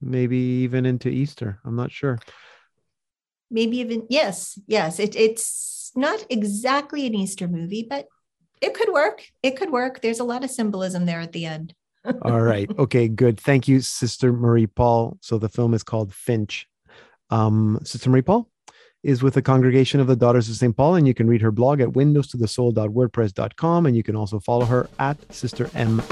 [0.00, 1.60] maybe even into Easter.
[1.64, 2.18] I'm not sure.
[3.50, 4.98] Maybe even yes, yes.
[4.98, 8.06] It, it's not exactly an Easter movie, but
[8.60, 9.24] it could work.
[9.42, 10.00] It could work.
[10.00, 11.74] There's a lot of symbolism there at the end.
[12.22, 12.70] All right.
[12.78, 13.08] Okay.
[13.08, 13.40] Good.
[13.40, 15.18] Thank you, Sister Marie Paul.
[15.20, 16.66] So the film is called Finch.
[17.30, 18.48] Um, Sister Marie Paul
[19.02, 20.76] is with the Congregation of the Daughters of St.
[20.76, 24.16] Paul, and you can read her blog at windows to the soul.wordpress.com, and you can
[24.16, 26.02] also follow her at Sister M.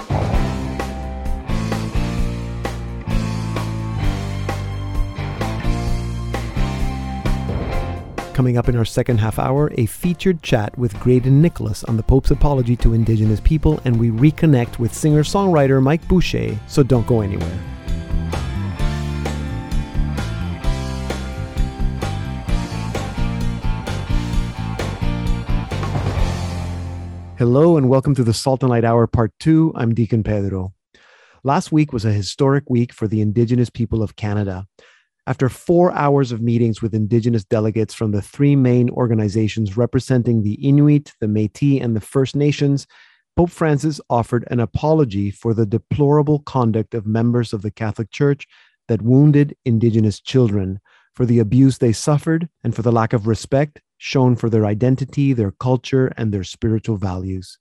[8.37, 12.03] Coming up in our second half hour, a featured chat with Graydon Nicholas on the
[12.03, 17.07] Pope's apology to Indigenous people, and we reconnect with singer songwriter Mike Boucher, so don't
[17.07, 17.59] go anywhere.
[27.39, 29.73] Hello, and welcome to the Salt and Light Hour Part 2.
[29.75, 30.75] I'm Deacon Pedro.
[31.43, 34.67] Last week was a historic week for the Indigenous people of Canada.
[35.29, 40.55] After four hours of meetings with Indigenous delegates from the three main organizations representing the
[40.55, 42.87] Inuit, the Metis, and the First Nations,
[43.35, 48.47] Pope Francis offered an apology for the deplorable conduct of members of the Catholic Church
[48.87, 50.79] that wounded Indigenous children,
[51.17, 55.33] for the abuse they suffered, and for the lack of respect shown for their identity,
[55.33, 57.59] their culture, and their spiritual values.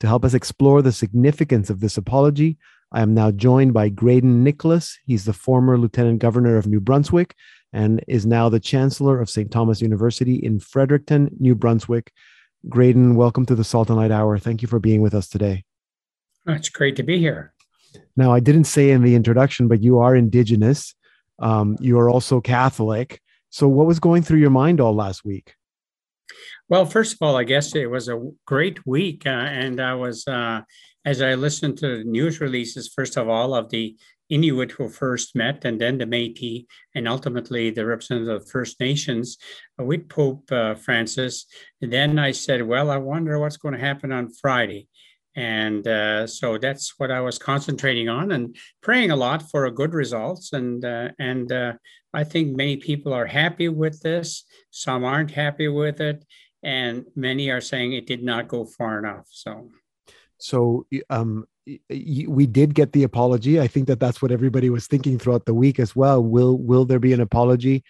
[0.00, 2.56] To help us explore the significance of this apology,
[2.94, 4.98] I am now joined by Graydon Nicholas.
[5.06, 7.34] He's the former Lieutenant Governor of New Brunswick
[7.72, 9.50] and is now the Chancellor of St.
[9.50, 12.12] Thomas University in Fredericton, New Brunswick.
[12.68, 14.38] Graydon, welcome to the Salt and Light Hour.
[14.38, 15.64] Thank you for being with us today.
[16.46, 17.54] It's great to be here.
[18.14, 20.94] Now, I didn't say in the introduction, but you are Indigenous.
[21.38, 23.22] Um, you are also Catholic.
[23.48, 25.54] So, what was going through your mind all last week?
[26.68, 29.26] Well, first of all, I guess it was a great week.
[29.26, 30.60] Uh, and I was, uh,
[31.04, 33.96] as I listened to the news releases, first of all, of the
[34.30, 39.36] Inuit who first met, and then the Metis, and ultimately the representative of First Nations
[39.78, 41.46] uh, with Pope uh, Francis.
[41.82, 44.88] And then I said, well, I wonder what's going to happen on Friday.
[45.34, 49.70] And uh, so that's what I was concentrating on and praying a lot for a
[49.70, 50.52] good results.
[50.52, 51.72] And uh, and uh,
[52.12, 54.44] I think many people are happy with this.
[54.70, 56.24] Some aren't happy with it,
[56.62, 59.26] and many are saying it did not go far enough.
[59.30, 59.70] So,
[60.42, 63.60] so um, we did get the apology.
[63.60, 66.22] I think that that's what everybody was thinking throughout the week as well.
[66.22, 67.84] Will will there be an apology?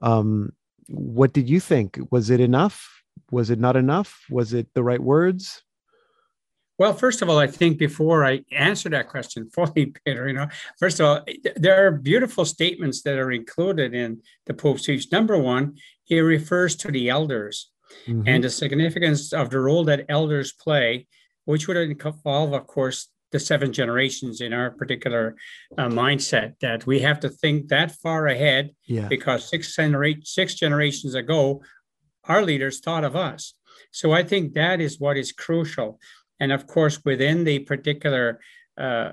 [0.00, 0.52] Um,
[0.88, 1.98] what did you think?
[2.10, 3.02] Was it enough?
[3.30, 4.24] Was it not enough?
[4.30, 5.62] Was it the right words?
[6.78, 10.48] Well, first of all, I think before I answer that question fully, Peter, you know,
[10.78, 11.24] first of all,
[11.56, 15.12] there are beautiful statements that are included in the Pope's speech.
[15.12, 17.70] Number one, he refers to the elders
[18.06, 18.22] mm-hmm.
[18.26, 21.06] and the significance of the role that elders play,
[21.48, 25.34] which would involve, of course, the seven generations in our particular
[25.78, 29.08] uh, mindset that we have to think that far ahead yeah.
[29.08, 31.62] because six, genera- six generations ago,
[32.24, 33.54] our leaders thought of us.
[33.92, 35.98] So I think that is what is crucial.
[36.38, 38.40] And of course, within the particular
[38.76, 39.12] uh,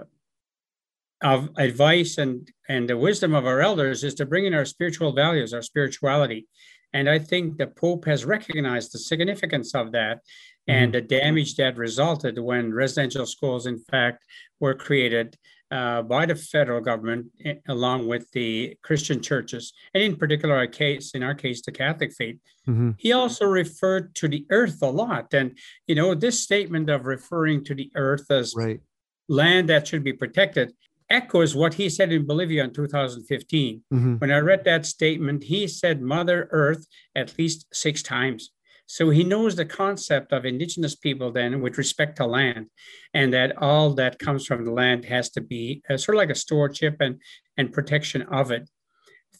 [1.21, 5.13] of advice and, and the wisdom of our elders is to bring in our spiritual
[5.13, 6.47] values, our spirituality.
[6.91, 10.19] And I think the Pope has recognized the significance of that
[10.67, 11.07] and mm-hmm.
[11.07, 14.23] the damage that resulted when residential schools, in fact,
[14.59, 15.37] were created
[15.71, 20.67] uh, by the federal government eh, along with the Christian churches, and in particular, our
[20.67, 22.37] case, in our case, the Catholic faith.
[22.67, 22.91] Mm-hmm.
[22.97, 27.63] He also referred to the earth a lot, and you know this statement of referring
[27.65, 28.79] to the earth as right.
[29.27, 30.73] land that should be protected
[31.09, 33.83] echoes what he said in Bolivia in 2015.
[33.93, 34.13] Mm-hmm.
[34.15, 38.51] When I read that statement, he said Mother Earth at least six times.
[38.87, 42.67] So he knows the concept of indigenous people then with respect to land,
[43.13, 46.29] and that all that comes from the land has to be uh, sort of like
[46.29, 47.19] a stewardship and,
[47.57, 48.69] and protection of it.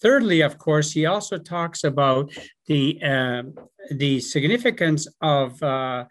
[0.02, 2.32] Thirdly, of course, he also talks about
[2.68, 3.44] the uh,
[3.92, 6.06] the significance of uh,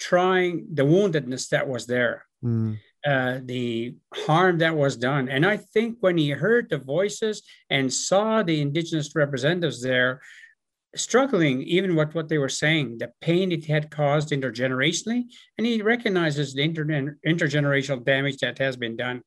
[0.00, 2.24] trying the woundedness that was there.
[2.42, 2.78] Mm.
[3.06, 5.28] Uh, the harm that was done.
[5.28, 10.20] And I think when he heard the voices and saw the indigenous representatives there,
[10.96, 15.24] struggling even with what they were saying, the pain it had caused intergenerationally,
[15.56, 19.22] and he recognizes the inter- intergenerational damage that has been done.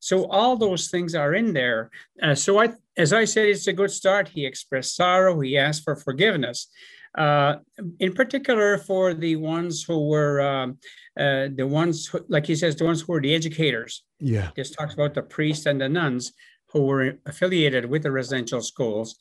[0.00, 1.90] So all those things are in there.
[2.22, 4.28] Uh, so I, as I said, it's a good start.
[4.28, 5.38] He expressed sorrow.
[5.40, 6.68] He asked for forgiveness.
[7.16, 7.56] Uh,
[7.98, 10.78] in particular, for the ones who were um,
[11.18, 14.04] uh, the ones, who, like he says, the ones who were the educators.
[14.20, 14.50] Yeah.
[14.54, 16.32] This talks about the priests and the nuns
[16.72, 19.18] who were affiliated with the residential schools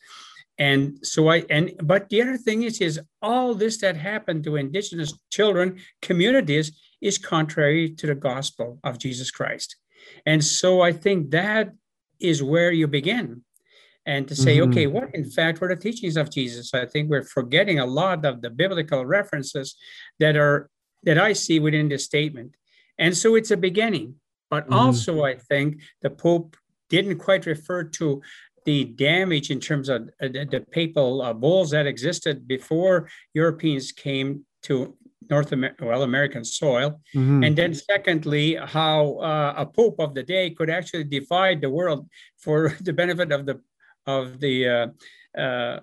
[0.59, 4.57] and so i and but the other thing is is all this that happened to
[4.57, 9.77] indigenous children communities is contrary to the gospel of jesus christ.
[10.25, 11.71] And so i think that
[12.19, 13.43] is where you begin.
[14.05, 14.71] And to say mm-hmm.
[14.71, 16.73] okay what in fact were the teachings of jesus?
[16.73, 19.75] I think we're forgetting a lot of the biblical references
[20.19, 20.69] that are
[21.03, 22.55] that i see within this statement.
[22.97, 24.15] And so it's a beginning.
[24.49, 24.81] But mm-hmm.
[24.83, 26.57] also i think the pope
[26.89, 28.21] didn't quite refer to
[28.65, 34.45] the damage in terms of uh, the, papal uh, bulls that existed before Europeans came
[34.63, 34.95] to
[35.29, 37.01] North America, well, American soil.
[37.15, 37.43] Mm-hmm.
[37.43, 42.07] And then, secondly, how uh, a pope of the day could actually divide the world
[42.37, 43.61] for the benefit of the
[44.07, 44.87] of the uh,
[45.39, 45.79] uh,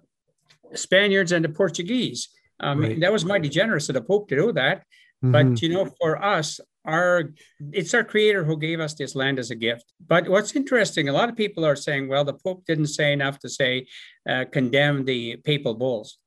[0.74, 2.28] Spaniards and the Portuguese.
[2.58, 3.00] Um, right.
[3.00, 4.78] That was mighty generous of the pope to do that.
[5.24, 5.32] Mm-hmm.
[5.32, 7.32] But you know, for us, our
[7.72, 9.92] it's our creator who gave us this land as a gift.
[10.06, 13.38] But what's interesting a lot of people are saying well the pope didn't say enough
[13.40, 13.86] to say
[14.28, 16.18] uh, condemn the papal bulls.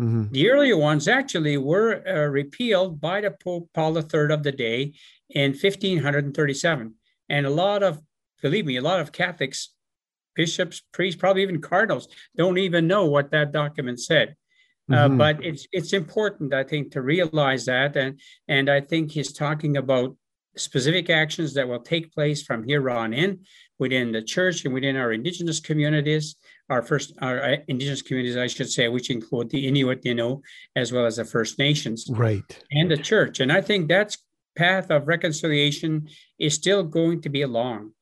[0.00, 0.32] Mm-hmm.
[0.32, 4.94] the earlier ones actually were uh, repealed by the pope paul iii of the day
[5.28, 6.94] in 1537
[7.28, 8.00] and a lot of
[8.40, 9.74] believe me a lot of catholics
[10.34, 14.36] bishops priests probably even cardinals don't even know what that document said
[14.92, 15.16] uh, mm-hmm.
[15.18, 19.76] but it's it's important, I think, to realize that, and and I think he's talking
[19.76, 20.16] about
[20.56, 23.40] specific actions that will take place from here on in
[23.78, 26.36] within the church and within our indigenous communities,
[26.68, 30.42] our first our uh, indigenous communities, I should say, which include the Inuit, you know,
[30.76, 33.40] as well as the First Nations, right, and the church.
[33.40, 34.18] And I think that's
[34.56, 37.92] path of reconciliation is still going to be long,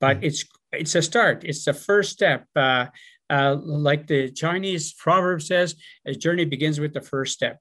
[0.00, 1.44] but it's it's a start.
[1.44, 2.46] It's the first step.
[2.54, 2.86] Uh,
[3.30, 5.74] uh, like the Chinese proverb says,
[6.06, 7.58] a journey begins with the first step.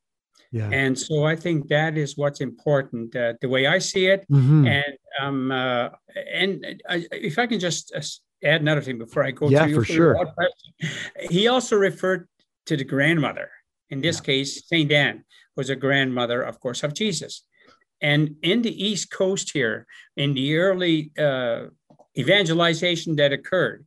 [0.51, 0.69] Yeah.
[0.71, 4.25] And so I think that is what's important, uh, the way I see it.
[4.31, 4.67] Mhm.
[4.67, 5.89] And um, uh,
[6.31, 8.01] and I, if I can just uh,
[8.43, 10.33] add another thing before I go Yeah, to for your sure.
[11.29, 12.27] He also referred
[12.67, 13.49] to the grandmother.
[13.89, 15.23] In this case, Saint Anne
[15.55, 17.43] was a grandmother, of course, of Jesus.
[18.01, 19.87] And in the East Coast here,
[20.17, 21.67] in the early uh,
[22.17, 23.85] evangelization that occurred,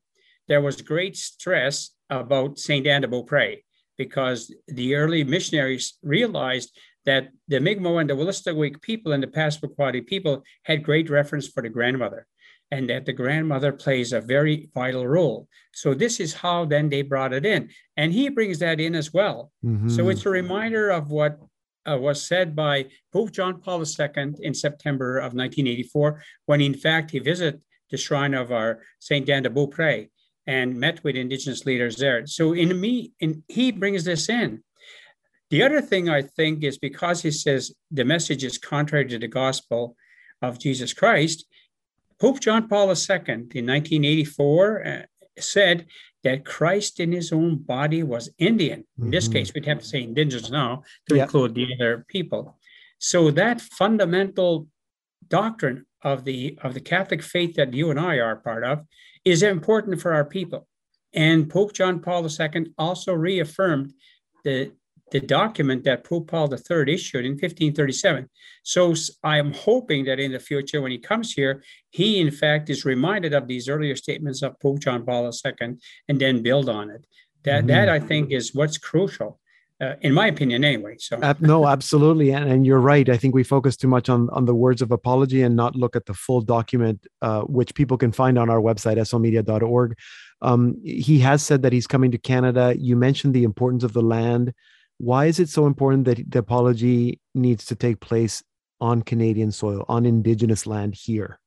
[0.48, 3.58] there was great stress about Saint Anne de Beaupré
[3.96, 10.06] because the early missionaries realized that the Mi'kmaq and the Wolastoqiyik people and the Passamaquoddy
[10.06, 12.26] people had great reference for the grandmother
[12.70, 15.48] and that the grandmother plays a very vital role.
[15.72, 17.70] So this is how then they brought it in.
[17.96, 19.50] And he brings that in as well.
[19.62, 19.68] So
[20.04, 20.10] Mhm.
[20.12, 21.38] it's a reminder of what
[21.90, 22.84] uh, was said by
[23.14, 28.34] Pope John Paul II in September of 1984, when in fact he visited the shrine
[28.34, 30.10] of our Saint Anne de Beaupré
[30.48, 32.26] and met with indigenous leaders there.
[32.26, 34.64] So in me, in, he brings this in.
[35.50, 39.28] The other thing I think is because he says the message is contrary to the
[39.28, 39.94] gospel
[40.40, 41.44] of Jesus Christ,
[42.18, 45.02] Pope John Paul II in 1984 uh,
[45.38, 45.86] said
[46.24, 48.84] that Christ in his own body was Indian.
[49.00, 49.32] In this Mhm.
[49.34, 51.24] case, we'd have to say indigenous now to Yeah.
[51.24, 52.58] include the other people.
[52.98, 54.66] So that fundamental
[55.28, 58.76] doctrine of the of the Catholic faith that you and I are part of
[59.30, 60.66] is important for our people.
[61.12, 63.92] And Pope John Paul II also reaffirmed
[64.44, 64.72] the
[65.10, 68.28] the document that Pope Paul III issued in 1537.
[68.62, 72.68] So I am hoping that in the future, when he comes here, he in fact
[72.68, 75.76] is reminded of these earlier statements of Pope John Paul II
[76.08, 77.06] and then build on it.
[77.44, 77.68] That Mhm.
[77.68, 79.40] that I think is what's crucial,
[79.80, 80.96] uh, in my opinion, anyway.
[80.98, 83.08] So Ab- no, absolutely, and, and you're right.
[83.08, 85.94] I think we focus too much on on the words of apology and not look
[85.94, 89.96] at the full document, uh, which people can find on our website slmedia.org.
[90.42, 92.74] Um, he has said that he's coming to Canada.
[92.78, 94.52] You mentioned the importance of the land.
[94.98, 98.42] Why is it so important that the apology needs to take place
[98.80, 101.38] on Canadian soil, on Indigenous land here?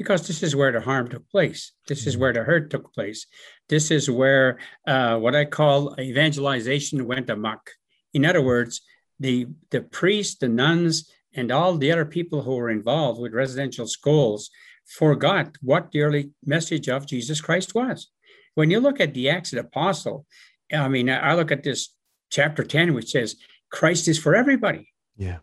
[0.00, 1.72] Because this is where the harm took place.
[1.86, 3.26] This is where the hurt took place.
[3.68, 7.68] This is where uh, what I call evangelization went amok.
[8.14, 8.80] In other words,
[9.18, 13.86] the the priests, the nuns, and all the other people who were involved with residential
[13.86, 14.48] schools
[14.86, 18.08] forgot what the early message of Jesus Christ was.
[18.54, 20.24] When you look at the Acts of the Apostle,
[20.72, 21.90] I mean, I I look at this
[22.30, 23.36] chapter 10, which says
[23.70, 24.94] Christ is for everybody.
[25.18, 25.40] Yeah.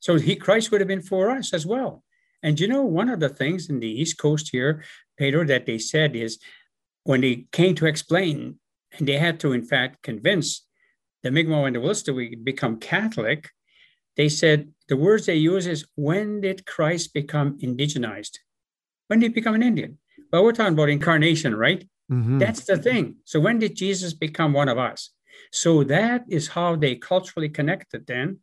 [0.00, 2.04] So he Christ would have been for us as well.
[2.42, 4.84] And you know, one of the things in the East Coast here,
[5.16, 6.38] Pedro, that they said is
[7.04, 8.58] when they came to explain,
[8.96, 10.66] and they had to, in fact, convince
[11.22, 13.50] the Mi'kmaq and the we become Catholic,
[14.16, 18.38] they said the words they use is when did Christ become indigenized?
[19.08, 19.98] When did he become an Indian?
[20.32, 21.88] Well, we're talking about incarnation, right?
[22.10, 22.38] Mhm.
[22.38, 23.16] That's the thing.
[23.24, 25.10] So when did Jesus become one of us?
[25.52, 28.40] So that is how they culturally connected then.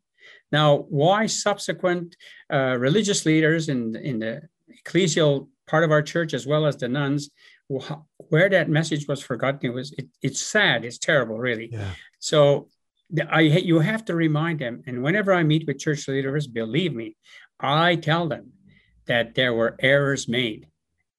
[0.60, 0.70] Now,
[1.02, 2.16] why subsequent
[2.56, 3.80] uh, religious leaders in,
[4.10, 4.34] in the
[4.78, 5.34] ecclesial
[5.72, 7.22] part of our church, as well as the nuns,
[7.74, 8.02] wh-
[8.32, 11.68] where that message was forgotten, it was it, it's sad, it's terrible, really.
[11.78, 11.92] yeah.
[12.20, 12.40] So
[13.40, 14.76] I you have to remind them.
[14.88, 17.10] And whenever I meet with church leaders, believe me,
[17.60, 18.46] I tell them
[19.12, 20.62] that there were errors made.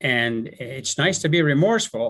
[0.01, 2.09] And it's nice to be remorseful,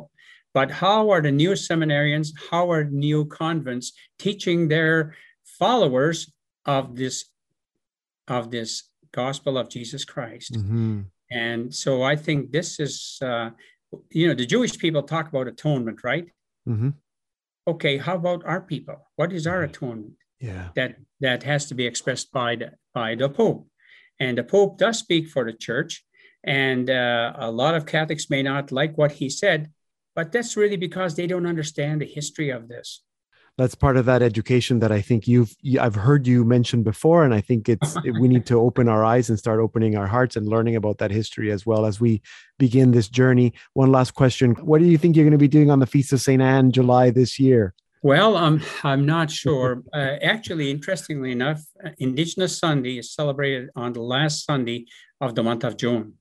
[0.59, 3.93] but how are the new seminarians, how are new convents
[4.25, 5.15] teaching their
[5.59, 6.19] followers
[6.67, 7.25] of this
[8.29, 10.53] of this gospel of Jesus Christ?
[10.55, 11.07] Mhm.
[11.31, 13.51] And so I think this is, uh,
[14.11, 16.29] you know, the Jewish people talk about atonement, right?
[16.69, 16.95] Mhm.
[17.69, 19.09] Okay, how about our people?
[19.17, 20.17] What is our atonement?
[20.39, 20.69] Yeah.
[20.75, 23.71] that that has to be expressed by the by the Pope,
[24.21, 26.05] and the Pope does speak for the Church,
[26.45, 29.73] and uh, a lot of Catholics may not like what he said,
[30.15, 33.03] but that's really because they don't understand the history of this.
[33.59, 37.33] That's part of that education that I think you've I've heard you mention before, and
[37.33, 40.47] I think it's we need to open our eyes and start opening our hearts and
[40.47, 42.21] learning about that history as well as we
[42.59, 43.55] begin this journey.
[43.73, 46.13] One last question: What do you think you're going to be doing on the Feast
[46.13, 47.75] of Saint Anne, July this year?
[48.03, 49.83] Well, um, I'm not sure.
[49.93, 54.85] Uh, actually, interestingly enough, uh, Indigenous Sunday is celebrated on the last Sunday
[55.23, 56.15] of the month of June.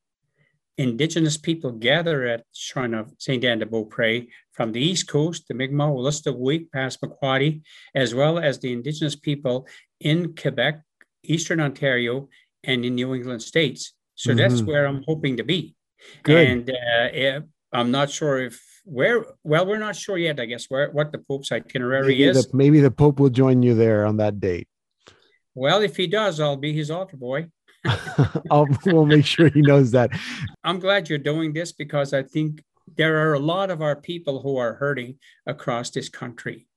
[0.77, 3.43] Indigenous people gather at Shrine of St.
[3.45, 7.61] Anne de Beaupré from the East Coast, the Mi'kmaq, Wolastoqiyik, Passamaquoddy,
[7.93, 9.67] as well as the Indigenous people
[10.01, 10.81] in Quebec,
[11.23, 12.27] Eastern Ontario,
[12.63, 13.93] and in New England states.
[14.15, 14.65] So that's Mhm.
[14.67, 15.75] where I'm hoping to be.
[16.23, 16.47] Good.
[16.47, 19.25] And uh, I'm not sure if where.
[19.43, 20.39] Well, we're not sure yet.
[20.39, 22.47] I guess where what the Pope's itinerary Maybe is.
[22.47, 24.67] the, maybe the Pope will join you there on that date.
[25.53, 27.47] Well, if he does, I'll be his altar boy.
[28.49, 30.11] I'll, we'll make sure he knows that.
[30.63, 32.63] I'm glad you're doing this because I think
[32.95, 36.67] there are a lot of our people who are hurting across this country.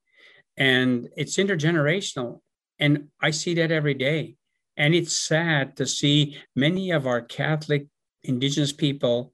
[0.57, 2.41] And it's intergenerational.
[2.79, 4.37] And I see that every day.
[4.77, 7.87] And it's sad to see many of our Catholic
[8.23, 9.33] Indigenous people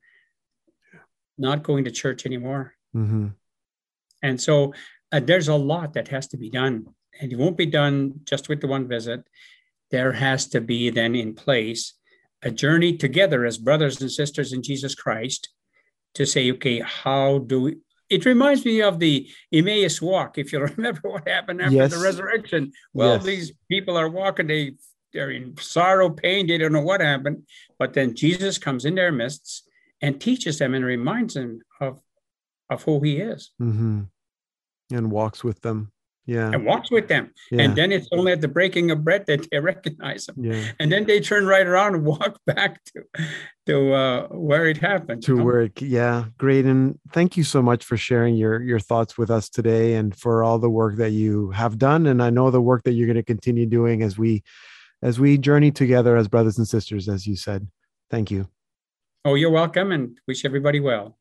[1.36, 2.74] not going to church anymore.
[2.94, 3.28] Mm-hmm.
[4.22, 4.72] And so
[5.12, 6.86] uh, there's a lot that has to be done.
[7.20, 9.24] And it won't be done just with the one visit.
[9.94, 11.94] There has to be then in place
[12.42, 15.50] a journey together as brothers and sisters in Jesus Christ
[16.14, 17.76] to say, okay, how do we?
[18.10, 20.36] It reminds me of the Emmaus walk.
[20.36, 21.92] If you remember what happened after Yes.
[21.94, 23.24] the resurrection, well, Yes.
[23.24, 24.72] these people are walking, they
[25.12, 27.44] they're in sorrow, pain, they don't know what happened,
[27.78, 29.70] but then Jesus comes in their midst
[30.02, 32.00] and teaches them and reminds them of
[32.68, 34.00] of who He is Mm-hmm.
[34.90, 35.92] And walks with them.
[36.26, 36.50] Yeah.
[36.52, 37.32] and walks with them.
[37.50, 37.62] Yeah.
[37.62, 40.64] And then it's only at the breaking of bread that they recognize Him, yeah.
[40.80, 43.04] and then they turn right around and walk back to
[43.66, 45.22] to uh, where it happened.
[45.24, 49.16] to where it, yeah great and thank you so much for sharing your your thoughts
[49.18, 52.50] with us today and for all the work that you have done and i know
[52.50, 54.42] the work that you're going to continue doing as we
[55.02, 57.66] as we journey together as brothers and sisters as you said
[58.10, 58.46] thank you
[59.26, 61.16] Oh, you're welcome, and wish everybody well.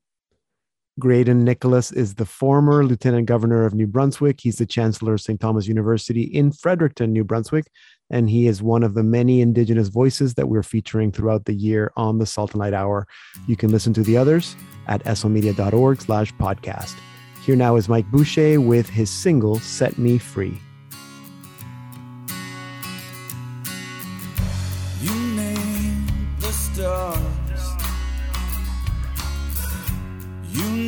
[1.00, 4.40] Graydon Nicholas is the former Lieutenant Governor of New Brunswick.
[4.40, 5.40] He's the Chancellor of St.
[5.40, 7.66] Thomas University in Fredericton, New Brunswick,
[8.12, 11.92] and he is one of the many Indigenous voices that we're featuring throughout the year
[11.96, 13.08] on the Salt and Light Hour.
[13.48, 14.56] You can listen to the others
[14.88, 16.96] at slmedia.org slash podcast.
[17.44, 20.62] Here now is Mike Boucher with his single, Set Me Free.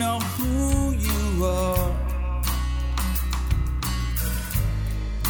[0.06, 1.92] Know who you are.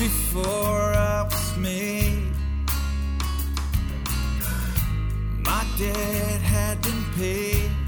[0.04, 2.34] Before I was made,
[5.48, 7.85] my debt had been paid.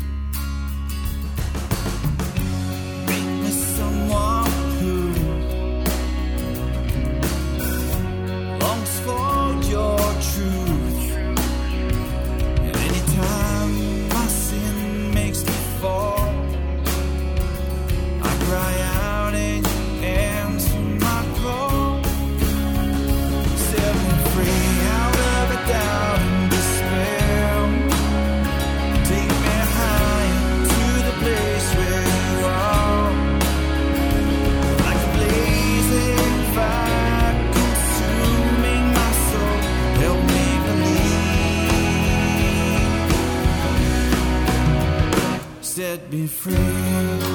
[45.88, 47.27] Set me free.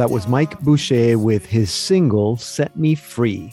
[0.00, 3.52] That was Mike Boucher with his single, Set Me Free.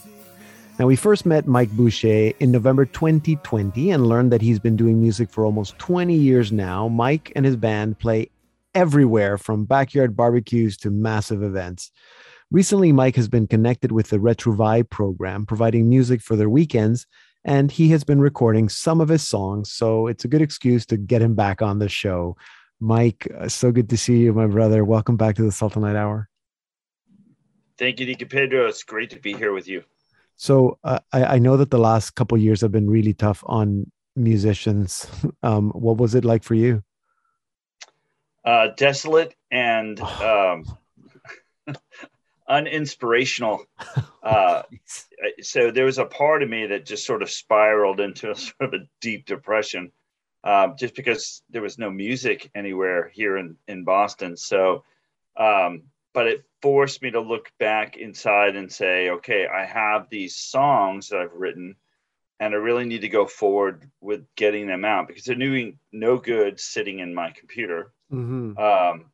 [0.78, 4.98] Now, we first met Mike Boucher in November 2020 and learned that he's been doing
[4.98, 6.88] music for almost 20 years now.
[6.88, 8.30] Mike and his band play
[8.74, 11.90] everywhere from backyard barbecues to massive events.
[12.50, 17.06] Recently, Mike has been connected with the Retrouvaille program, providing music for their weekends,
[17.44, 20.96] and he has been recording some of his songs, so it's a good excuse to
[20.96, 22.38] get him back on the show.
[22.80, 24.82] Mike, uh, so good to see you, my brother.
[24.82, 26.30] Welcome back to the Light Hour.
[27.78, 28.66] Thank you, Deacon Pedro.
[28.66, 29.84] It's great to be here with you.
[30.36, 33.90] So uh, I, I, know that the last couple years have been really tough on
[34.16, 35.06] musicians.
[35.42, 36.82] Um, what was it like for you?
[38.44, 40.64] Uh, desolate and um,
[42.50, 43.60] uninspirational.
[44.20, 44.62] Uh,
[45.40, 48.60] so there was a part of me that just sort of spiraled into a sort
[48.60, 49.90] of a deep depression,
[50.44, 54.36] um, just because there was no music anywhere here in in Boston.
[54.36, 54.84] So,
[55.38, 55.84] um,
[56.18, 61.10] but it forced me to look back inside and say, okay, I have these songs
[61.10, 61.76] that I've written,
[62.40, 66.16] and I really need to go forward with getting them out because they're doing no
[66.16, 67.92] good sitting in my computer.
[68.12, 68.58] Mm-hmm.
[68.58, 69.12] Um,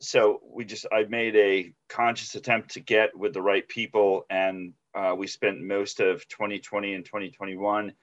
[0.00, 4.74] so we just I made a conscious attempt to get with the right people, and
[4.94, 7.94] uh, we spent most of 2020 and 2021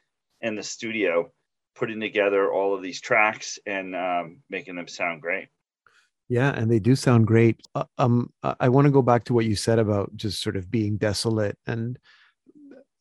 [0.41, 1.31] in the studio
[1.73, 5.47] putting together all of these tracks and um, making them sound great.
[6.31, 7.61] Yeah, and they do sound great.
[7.75, 10.71] Uh, um, I want to go back to what you said about just sort of
[10.71, 11.99] being desolate, and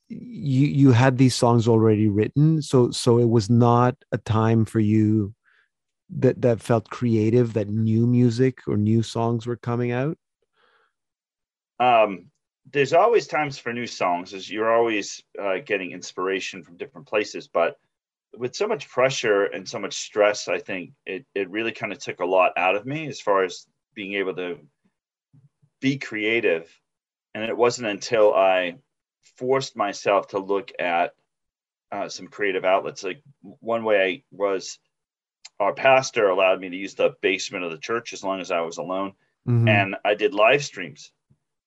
[0.09, 4.81] you you had these songs already written, so so it was not a time for
[4.81, 5.33] you
[6.19, 10.19] that that felt creative that new music or new songs were coming out
[11.79, 12.27] um
[12.73, 17.47] there's always times for new songs as you're always uh, getting inspiration from different places
[17.47, 17.79] but
[18.37, 21.99] with so much pressure and so much stress i think it, it really kind of
[21.99, 24.59] took a lot out of me as far as being able to
[25.81, 26.71] be creative
[27.35, 28.77] and it wasn't until i
[29.37, 31.13] forced myself to look at
[31.93, 34.79] uh, some creative outlets like one way i was
[35.61, 38.63] our pastor allowed me to use the basement of the church as long as I
[38.63, 39.13] was alone.
[39.47, 39.69] Mm-hmm.
[39.69, 41.13] And I did live streams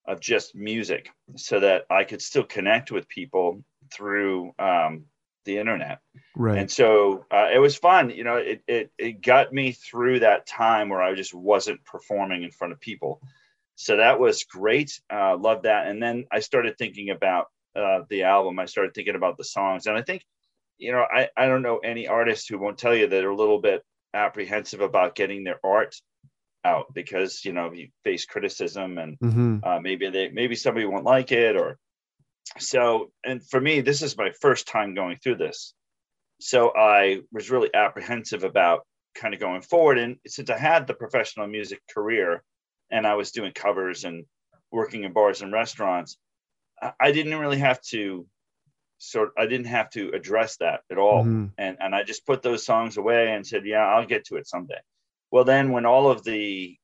[0.06, 5.04] of just music so that I could still connect with people through um,
[5.44, 6.00] the internet.
[6.36, 6.58] Right.
[6.58, 8.10] And so uh, it was fun.
[8.10, 12.42] You know, it, it, it got me through that time where I just wasn't performing
[12.42, 13.20] in front of people.
[13.76, 15.00] So that was great.
[15.12, 15.88] Uh, love that.
[15.88, 18.58] And then I started thinking about uh, the album.
[18.58, 19.86] I started thinking about the songs.
[19.86, 20.24] And I think
[20.78, 23.36] you know, I, I don't know any artist who won't tell you that they're a
[23.36, 26.00] little bit apprehensive about getting their art
[26.64, 29.58] out because you know you face criticism and mm-hmm.
[29.62, 31.78] uh, maybe they maybe somebody won't like it or
[32.58, 35.74] so and for me this is my first time going through this
[36.40, 40.94] so i was really apprehensive about kind of going forward and since i had the
[40.94, 42.42] professional music career
[42.90, 44.24] and i was doing covers and
[44.70, 46.16] working in bars and restaurants
[47.00, 48.26] i didn't really have to
[49.04, 51.22] sort I didn't have to address that at all.
[51.22, 51.46] Mm-hmm.
[51.58, 54.48] And and I just put those songs away and said, yeah, I'll get to it
[54.48, 54.80] someday.
[55.30, 56.76] Well, then when all of the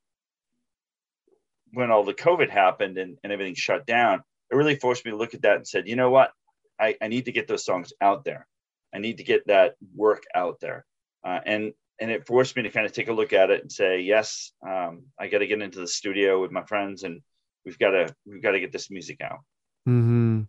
[1.72, 5.16] when all the COVID happened and, and everything shut down, it really forced me to
[5.16, 6.32] look at that and said, you know what?
[6.78, 8.46] I, I need to get those songs out there.
[8.94, 10.84] I need to get that work out there.
[11.24, 13.70] Uh, and and it forced me to kind of take a look at it and
[13.70, 17.20] say, yes, um, I got to get into the studio with my friends and
[17.64, 19.40] we've got to we've got to get this music out.
[19.88, 20.42] Mm-hmm.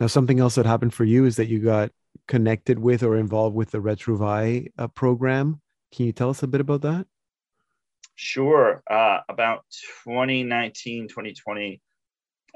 [0.00, 1.90] Now, something else that happened for you is that you got
[2.26, 5.60] connected with or involved with the Retrouvaille uh, program.
[5.94, 7.06] Can you tell us a bit about that?
[8.16, 8.82] Sure.
[8.90, 9.64] Uh, about
[10.04, 11.80] 2019, 2020,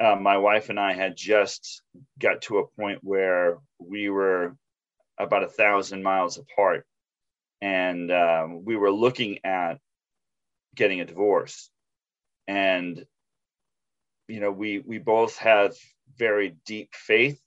[0.01, 1.83] uh, my wife and I had just
[2.19, 4.57] got to a point where we were
[5.19, 6.87] about a thousand miles apart.
[7.61, 9.79] And um, we were looking at
[10.75, 11.69] getting a divorce.
[12.49, 13.05] And,
[14.29, 15.75] you know, we, we both have
[16.17, 17.39] very deep faith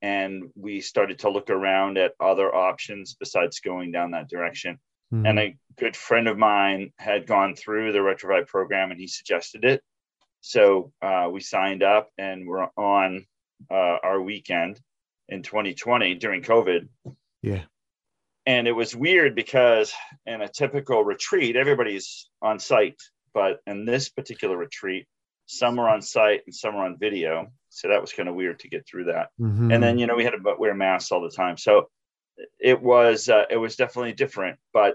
[0.00, 4.78] and we started to look around at other options besides going down that direction
[5.12, 5.26] mm-hmm.
[5.26, 9.64] and a good friend of mine had gone through the Retrouvaille program and he suggested
[9.64, 9.82] it
[10.40, 13.26] so uh, we signed up and we're on
[13.70, 14.80] uh, our weekend
[15.28, 16.88] in 2020 during covid
[17.42, 17.62] yeah
[18.46, 19.92] and it was weird because
[20.26, 23.00] in a typical retreat everybody's on site
[23.32, 25.06] but in this particular retreat
[25.50, 27.48] some are on site and some are on video.
[27.70, 29.30] So that was kind of weird to get through that.
[29.40, 29.72] Mm-hmm.
[29.72, 31.56] And then, you know, we had to wear masks all the time.
[31.56, 31.88] So
[32.60, 34.58] it was, uh, it was definitely different.
[34.72, 34.94] But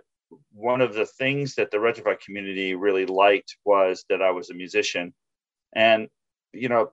[0.54, 4.54] one of the things that the Retrouvaille community really liked was that I was a
[4.54, 5.14] musician.
[5.76, 6.08] And,
[6.54, 6.92] you know,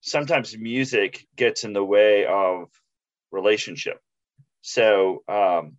[0.00, 2.68] sometimes music gets in the way of
[3.30, 4.00] relationship.
[4.62, 5.76] So, um,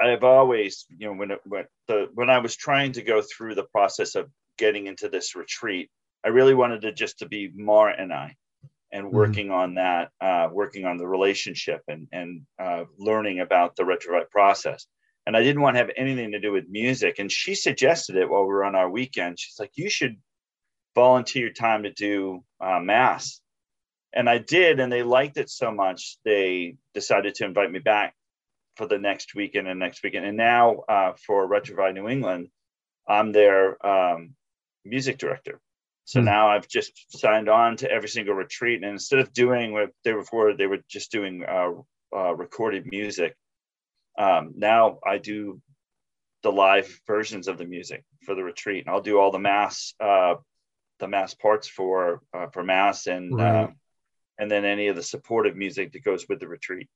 [0.00, 3.54] I've always, you know, when it, when the when I was trying to go through
[3.54, 4.28] the process of
[4.58, 5.90] getting into this retreat.
[6.24, 8.36] I really wanted to just to be Mara and I
[8.92, 9.16] and mm-hmm.
[9.16, 9.54] working mm-hmm.
[9.54, 14.86] on that, uh, working on the relationship and, and uh, learning about the Retrouvaille process.
[15.26, 17.18] And I didn't want to have anything to do with music.
[17.18, 19.38] And she suggested it while we were on our weekend.
[19.38, 20.16] She's like, you should
[20.94, 23.40] volunteer time to do uh, mass.
[24.12, 28.14] And I did, and they liked it so much, they decided to invite me back
[28.76, 30.24] for the next weekend and next weekend.
[30.24, 32.48] And now uh, for Retrouvaille New England,
[33.08, 34.34] I'm their um,
[34.84, 35.60] music director.
[36.04, 36.26] So Hmm.
[36.26, 40.12] now I've just signed on to every single retreat, and instead of doing what they
[40.12, 41.70] were before, they were just doing uh,
[42.14, 43.34] uh, recorded music.
[44.18, 45.60] Um, now I do
[46.42, 49.94] the live versions of the music for the retreat, and I'll do all the mass,
[49.98, 50.34] uh,
[51.04, 53.64] the mass parts for uh, for mass, and Right.
[53.64, 53.68] uh,
[54.38, 56.88] and then any of the supportive music that goes with the retreat.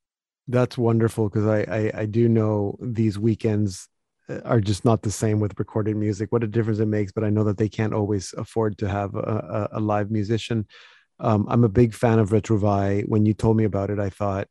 [0.49, 3.87] That's wonderful because I, I I do know these weekends
[4.31, 6.33] uh, are just not the same with recorded music.
[6.33, 7.13] What a difference it makes!
[7.13, 10.67] But I know that they can't always afford to have a, a, a live musician.
[11.21, 13.07] Um, I'm a big fan of Retrouvaille.
[13.09, 14.49] When you told me about it, I thought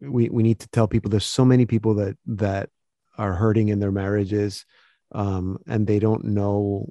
[0.00, 1.10] we we need to tell people.
[1.10, 2.70] There's so many people that that
[3.18, 4.64] are hurting in their marriages,
[5.12, 6.88] um, and they don't know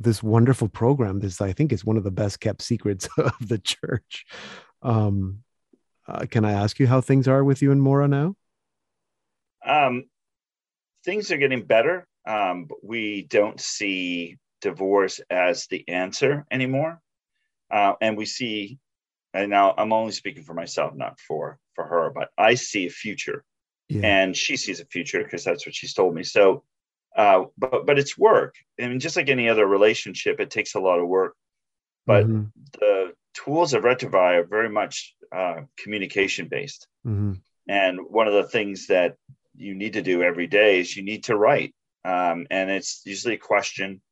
[0.00, 1.20] this wonderful program.
[1.20, 4.26] This I think is one of the best kept secrets of the church.
[4.82, 5.42] Um,
[6.08, 8.34] uh, can I ask you how things are with you and Mora now?
[9.64, 10.04] Um,
[11.04, 12.06] things are getting better.
[12.26, 17.00] Um, but we don't see divorce as the answer anymore,
[17.70, 18.78] uh, and we see.
[19.34, 22.90] And now I'm only speaking for myself, not for for her, but I see a
[22.90, 23.44] future,
[23.88, 24.06] Yeah.
[24.06, 26.22] and she sees a future because that's what she's told me.
[26.22, 26.62] So,
[27.16, 30.80] uh, but but it's work, I mean, just like any other relationship, it takes a
[30.80, 31.34] lot of work.
[32.06, 36.86] But Mhm, the tools of Retrouvaille are very much uh, communication based.
[37.06, 37.40] mhm.
[37.68, 39.16] And one of the things that
[39.54, 41.74] you need to do every day is you need to write.
[42.04, 44.02] Um, and it's usually a question,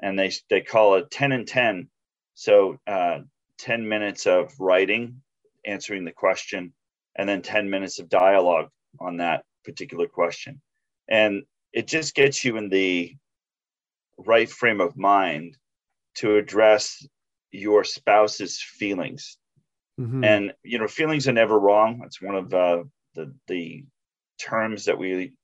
[0.00, 1.90] and they, they call it 10 and 10.
[2.34, 3.20] So uh,
[3.58, 5.22] 10 minutes of writing,
[5.64, 6.72] answering the question,
[7.16, 10.60] and then 10 minutes of dialogue on that particular question.
[11.08, 11.42] And
[11.74, 13.16] it just gets you in the
[14.18, 15.58] right frame of mind
[16.16, 17.06] to address
[17.50, 19.38] your spouse's feelings.
[20.00, 20.24] Mhm.
[20.26, 22.00] and you know feelings are never wrong.
[22.00, 23.84] That's one of uh, the the
[24.38, 25.34] terms that we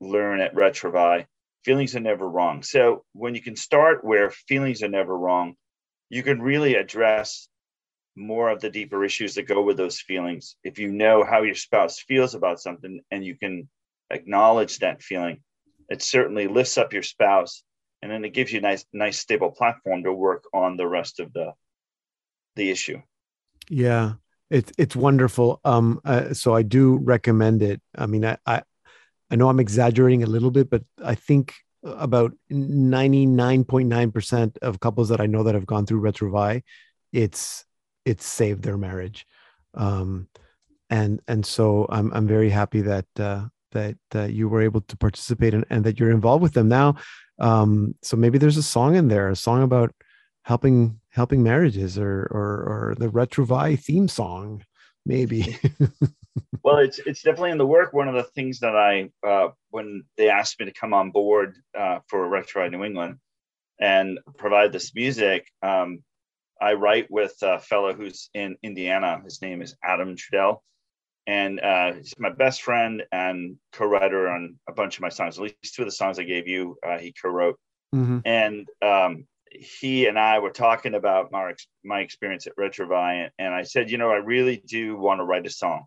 [0.00, 1.26] learn at Retrouvaille
[1.64, 2.62] feelings are never wrong.
[2.64, 5.56] So when you can start where feelings are never wrong
[6.10, 7.48] you can really address
[8.16, 10.56] more of the deeper issues that go with those feelings.
[10.62, 13.68] If you know how your spouse feels about something and you can
[14.10, 15.42] acknowledge that feeling
[15.88, 17.62] it certainly lifts up your spouse
[18.02, 21.20] and then it gives you a nice nice stable platform to work on the rest
[21.20, 21.52] of the
[22.56, 23.00] the issue
[23.68, 24.14] Yeah,
[24.50, 25.60] it's it's wonderful.
[25.64, 27.80] Um, uh, so I do recommend it.
[27.96, 28.62] I mean, I, I
[29.30, 35.20] I know I'm exaggerating a little bit, but I think about 99.9% of couples that
[35.20, 36.62] I know that have gone through Retrouvaille,
[37.12, 37.64] it's
[38.04, 39.26] it's saved their marriage.
[39.74, 40.28] Um,
[40.90, 44.96] and and so I'm I'm very happy that uh, that uh, you were able to
[44.96, 46.96] participate in and that you're involved with them now.
[47.38, 49.94] Um, so maybe there's a song in there, a song about
[50.42, 54.64] helping helping marriages or or or the Retrouvaille theme song,
[55.04, 55.58] maybe.
[56.62, 57.92] Well, it's it's definitely in the work.
[57.92, 61.56] One of the things that I uh, when they asked me to come on board
[61.78, 63.18] uh, for Retro New England
[63.80, 66.02] and provide this music, um,
[66.60, 69.20] I write with a fellow who's in Indiana.
[69.22, 70.60] His name is Adam Trudell,
[71.26, 75.38] and uh, he's my best friend and co-writer on a bunch of my songs.
[75.38, 77.58] At least two of the songs I gave you, uh, he co-wrote.
[77.94, 78.22] Mhm.
[78.24, 83.54] and um, he and I were talking about my ex- my experience at Retrouvaille, and
[83.54, 85.86] I said, you know, I really do want to write a song.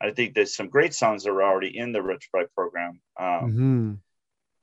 [0.00, 3.98] I think there's some great songs that are already in the Retrouvaille program, um, Mhm.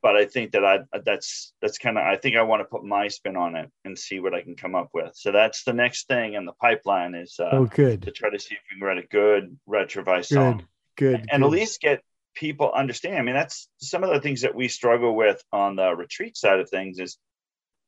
[0.02, 2.84] But I think that I that's that's kind of I think I want to put
[2.84, 5.12] my spin on it and see what I can come up with.
[5.16, 8.56] So that's the next thing in the pipeline is uh, Oh, to try to see
[8.56, 11.30] if we can write a good Retrouvaille song good, good.
[11.32, 12.02] and at least get
[12.36, 13.18] people understand.
[13.18, 16.60] I mean, that's some of the things that we struggle with on the retreat side
[16.60, 17.18] of things is,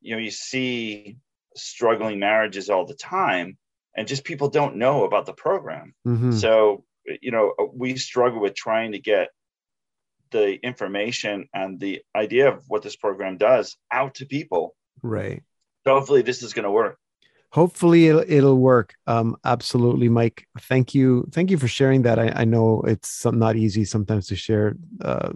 [0.01, 1.17] you know, you see
[1.55, 3.57] struggling marriages all the time,
[3.95, 5.93] and just people don't know about the program.
[6.07, 6.33] Mhm.
[6.33, 6.85] So,
[7.21, 9.29] you know, we struggle with trying to get
[10.31, 14.75] the information and the idea of what this program does out to people.
[15.01, 15.43] right.
[15.85, 16.97] So hopefully, this is going to work.
[17.51, 22.27] hopefully it'll, it'll work um absolutely mike thank you thank you for sharing that i,
[22.41, 25.31] I know it's some, not easy sometimes to share uh,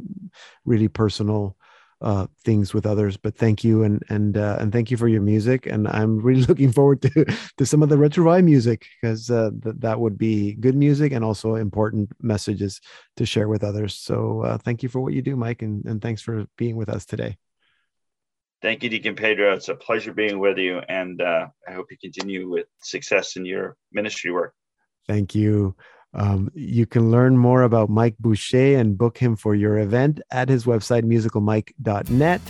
[0.63, 1.57] really personal
[2.04, 5.22] uh, things with others but thank you and and uh, and thank you for your
[5.22, 7.26] music and i'm really looking forward to
[7.58, 11.24] to some of the Retrouvaille music because uh, th- that would be good music and
[11.24, 12.82] also important messages
[13.18, 16.01] to share with others so uh, thank you for what you do mike and, and
[16.01, 17.38] thanks for being with us today
[18.62, 19.54] Thank you, Deacon Pedro.
[19.54, 23.45] It's a pleasure being with you, and uh, I hope you continue with success in
[23.45, 24.54] your ministry work.
[25.06, 25.76] Thank you.
[26.14, 30.49] Um, you can learn more about Mike Boucher and book him for your event at
[30.49, 32.41] his website, musicalmike.net.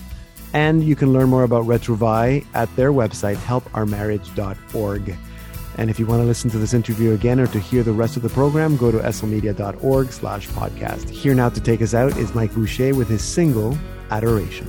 [0.53, 5.15] And you can learn more about Retrouvaille at their website, helpourmarriage.org.
[5.77, 8.15] And if you want to listen to this interview again or to hear the rest
[8.15, 11.09] of the program, go to slmedia.org slash podcast.
[11.09, 13.75] Here now to take us out is Mike Boucher with his single,
[14.11, 14.67] Adoration.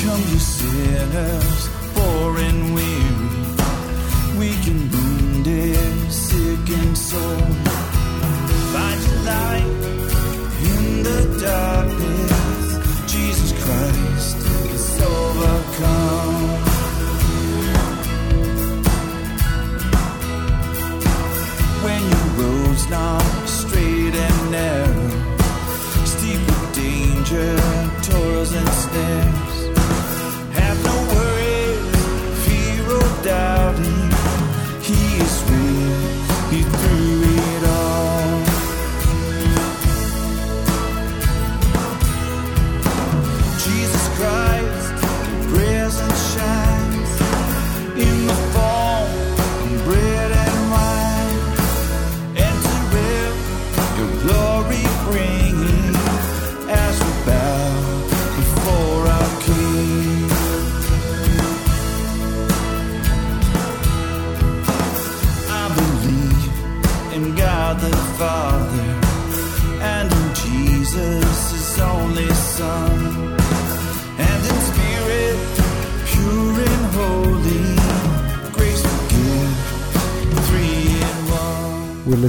[0.00, 1.77] Come you sinners,
[6.68, 7.36] sick soul.
[8.72, 9.70] Find your light
[10.70, 13.12] in the darkness.
[13.12, 14.36] Jesus Christ
[14.74, 16.36] is overcome.
[21.84, 25.10] When your road's not straight and narrow,
[26.04, 27.56] steep with danger,
[28.02, 29.47] toils and snares.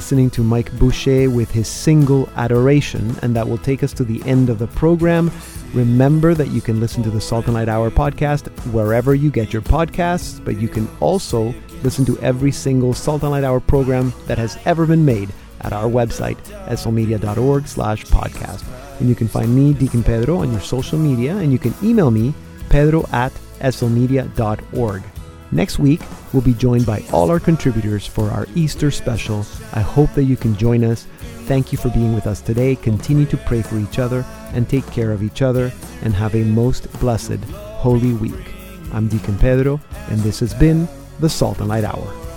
[0.09, 4.19] Listening to Mike Boucher with his single Adoration, and that will take us to the
[4.27, 5.29] end of the program.
[5.71, 9.53] Remember that you can listen to the Salt and Light Hour podcast wherever you get
[9.53, 11.53] your podcasts, but you can also
[11.83, 15.29] listen to every single Salt and Light Hour program that has ever been made
[15.61, 16.37] at our website,
[16.69, 18.63] slmedia.org slash podcast.
[18.99, 22.09] And you can find me, Deacon Pedro, on your social media, and you can email
[22.09, 22.33] me,
[22.71, 25.03] pedro at slmedia.org.
[25.51, 29.45] Next week, we'll be joined by all our contributors for our Easter special.
[29.73, 31.07] I hope that you can join us.
[31.45, 32.75] Thank you for being with us today.
[32.75, 34.23] Continue to pray for each other
[34.53, 35.71] and take care of each other,
[36.03, 38.53] and have a most blessed Holy Week.
[38.93, 39.79] I'm Deacon Pedro,
[40.09, 40.87] and this has been
[41.19, 42.28] the Salt and Light Hour.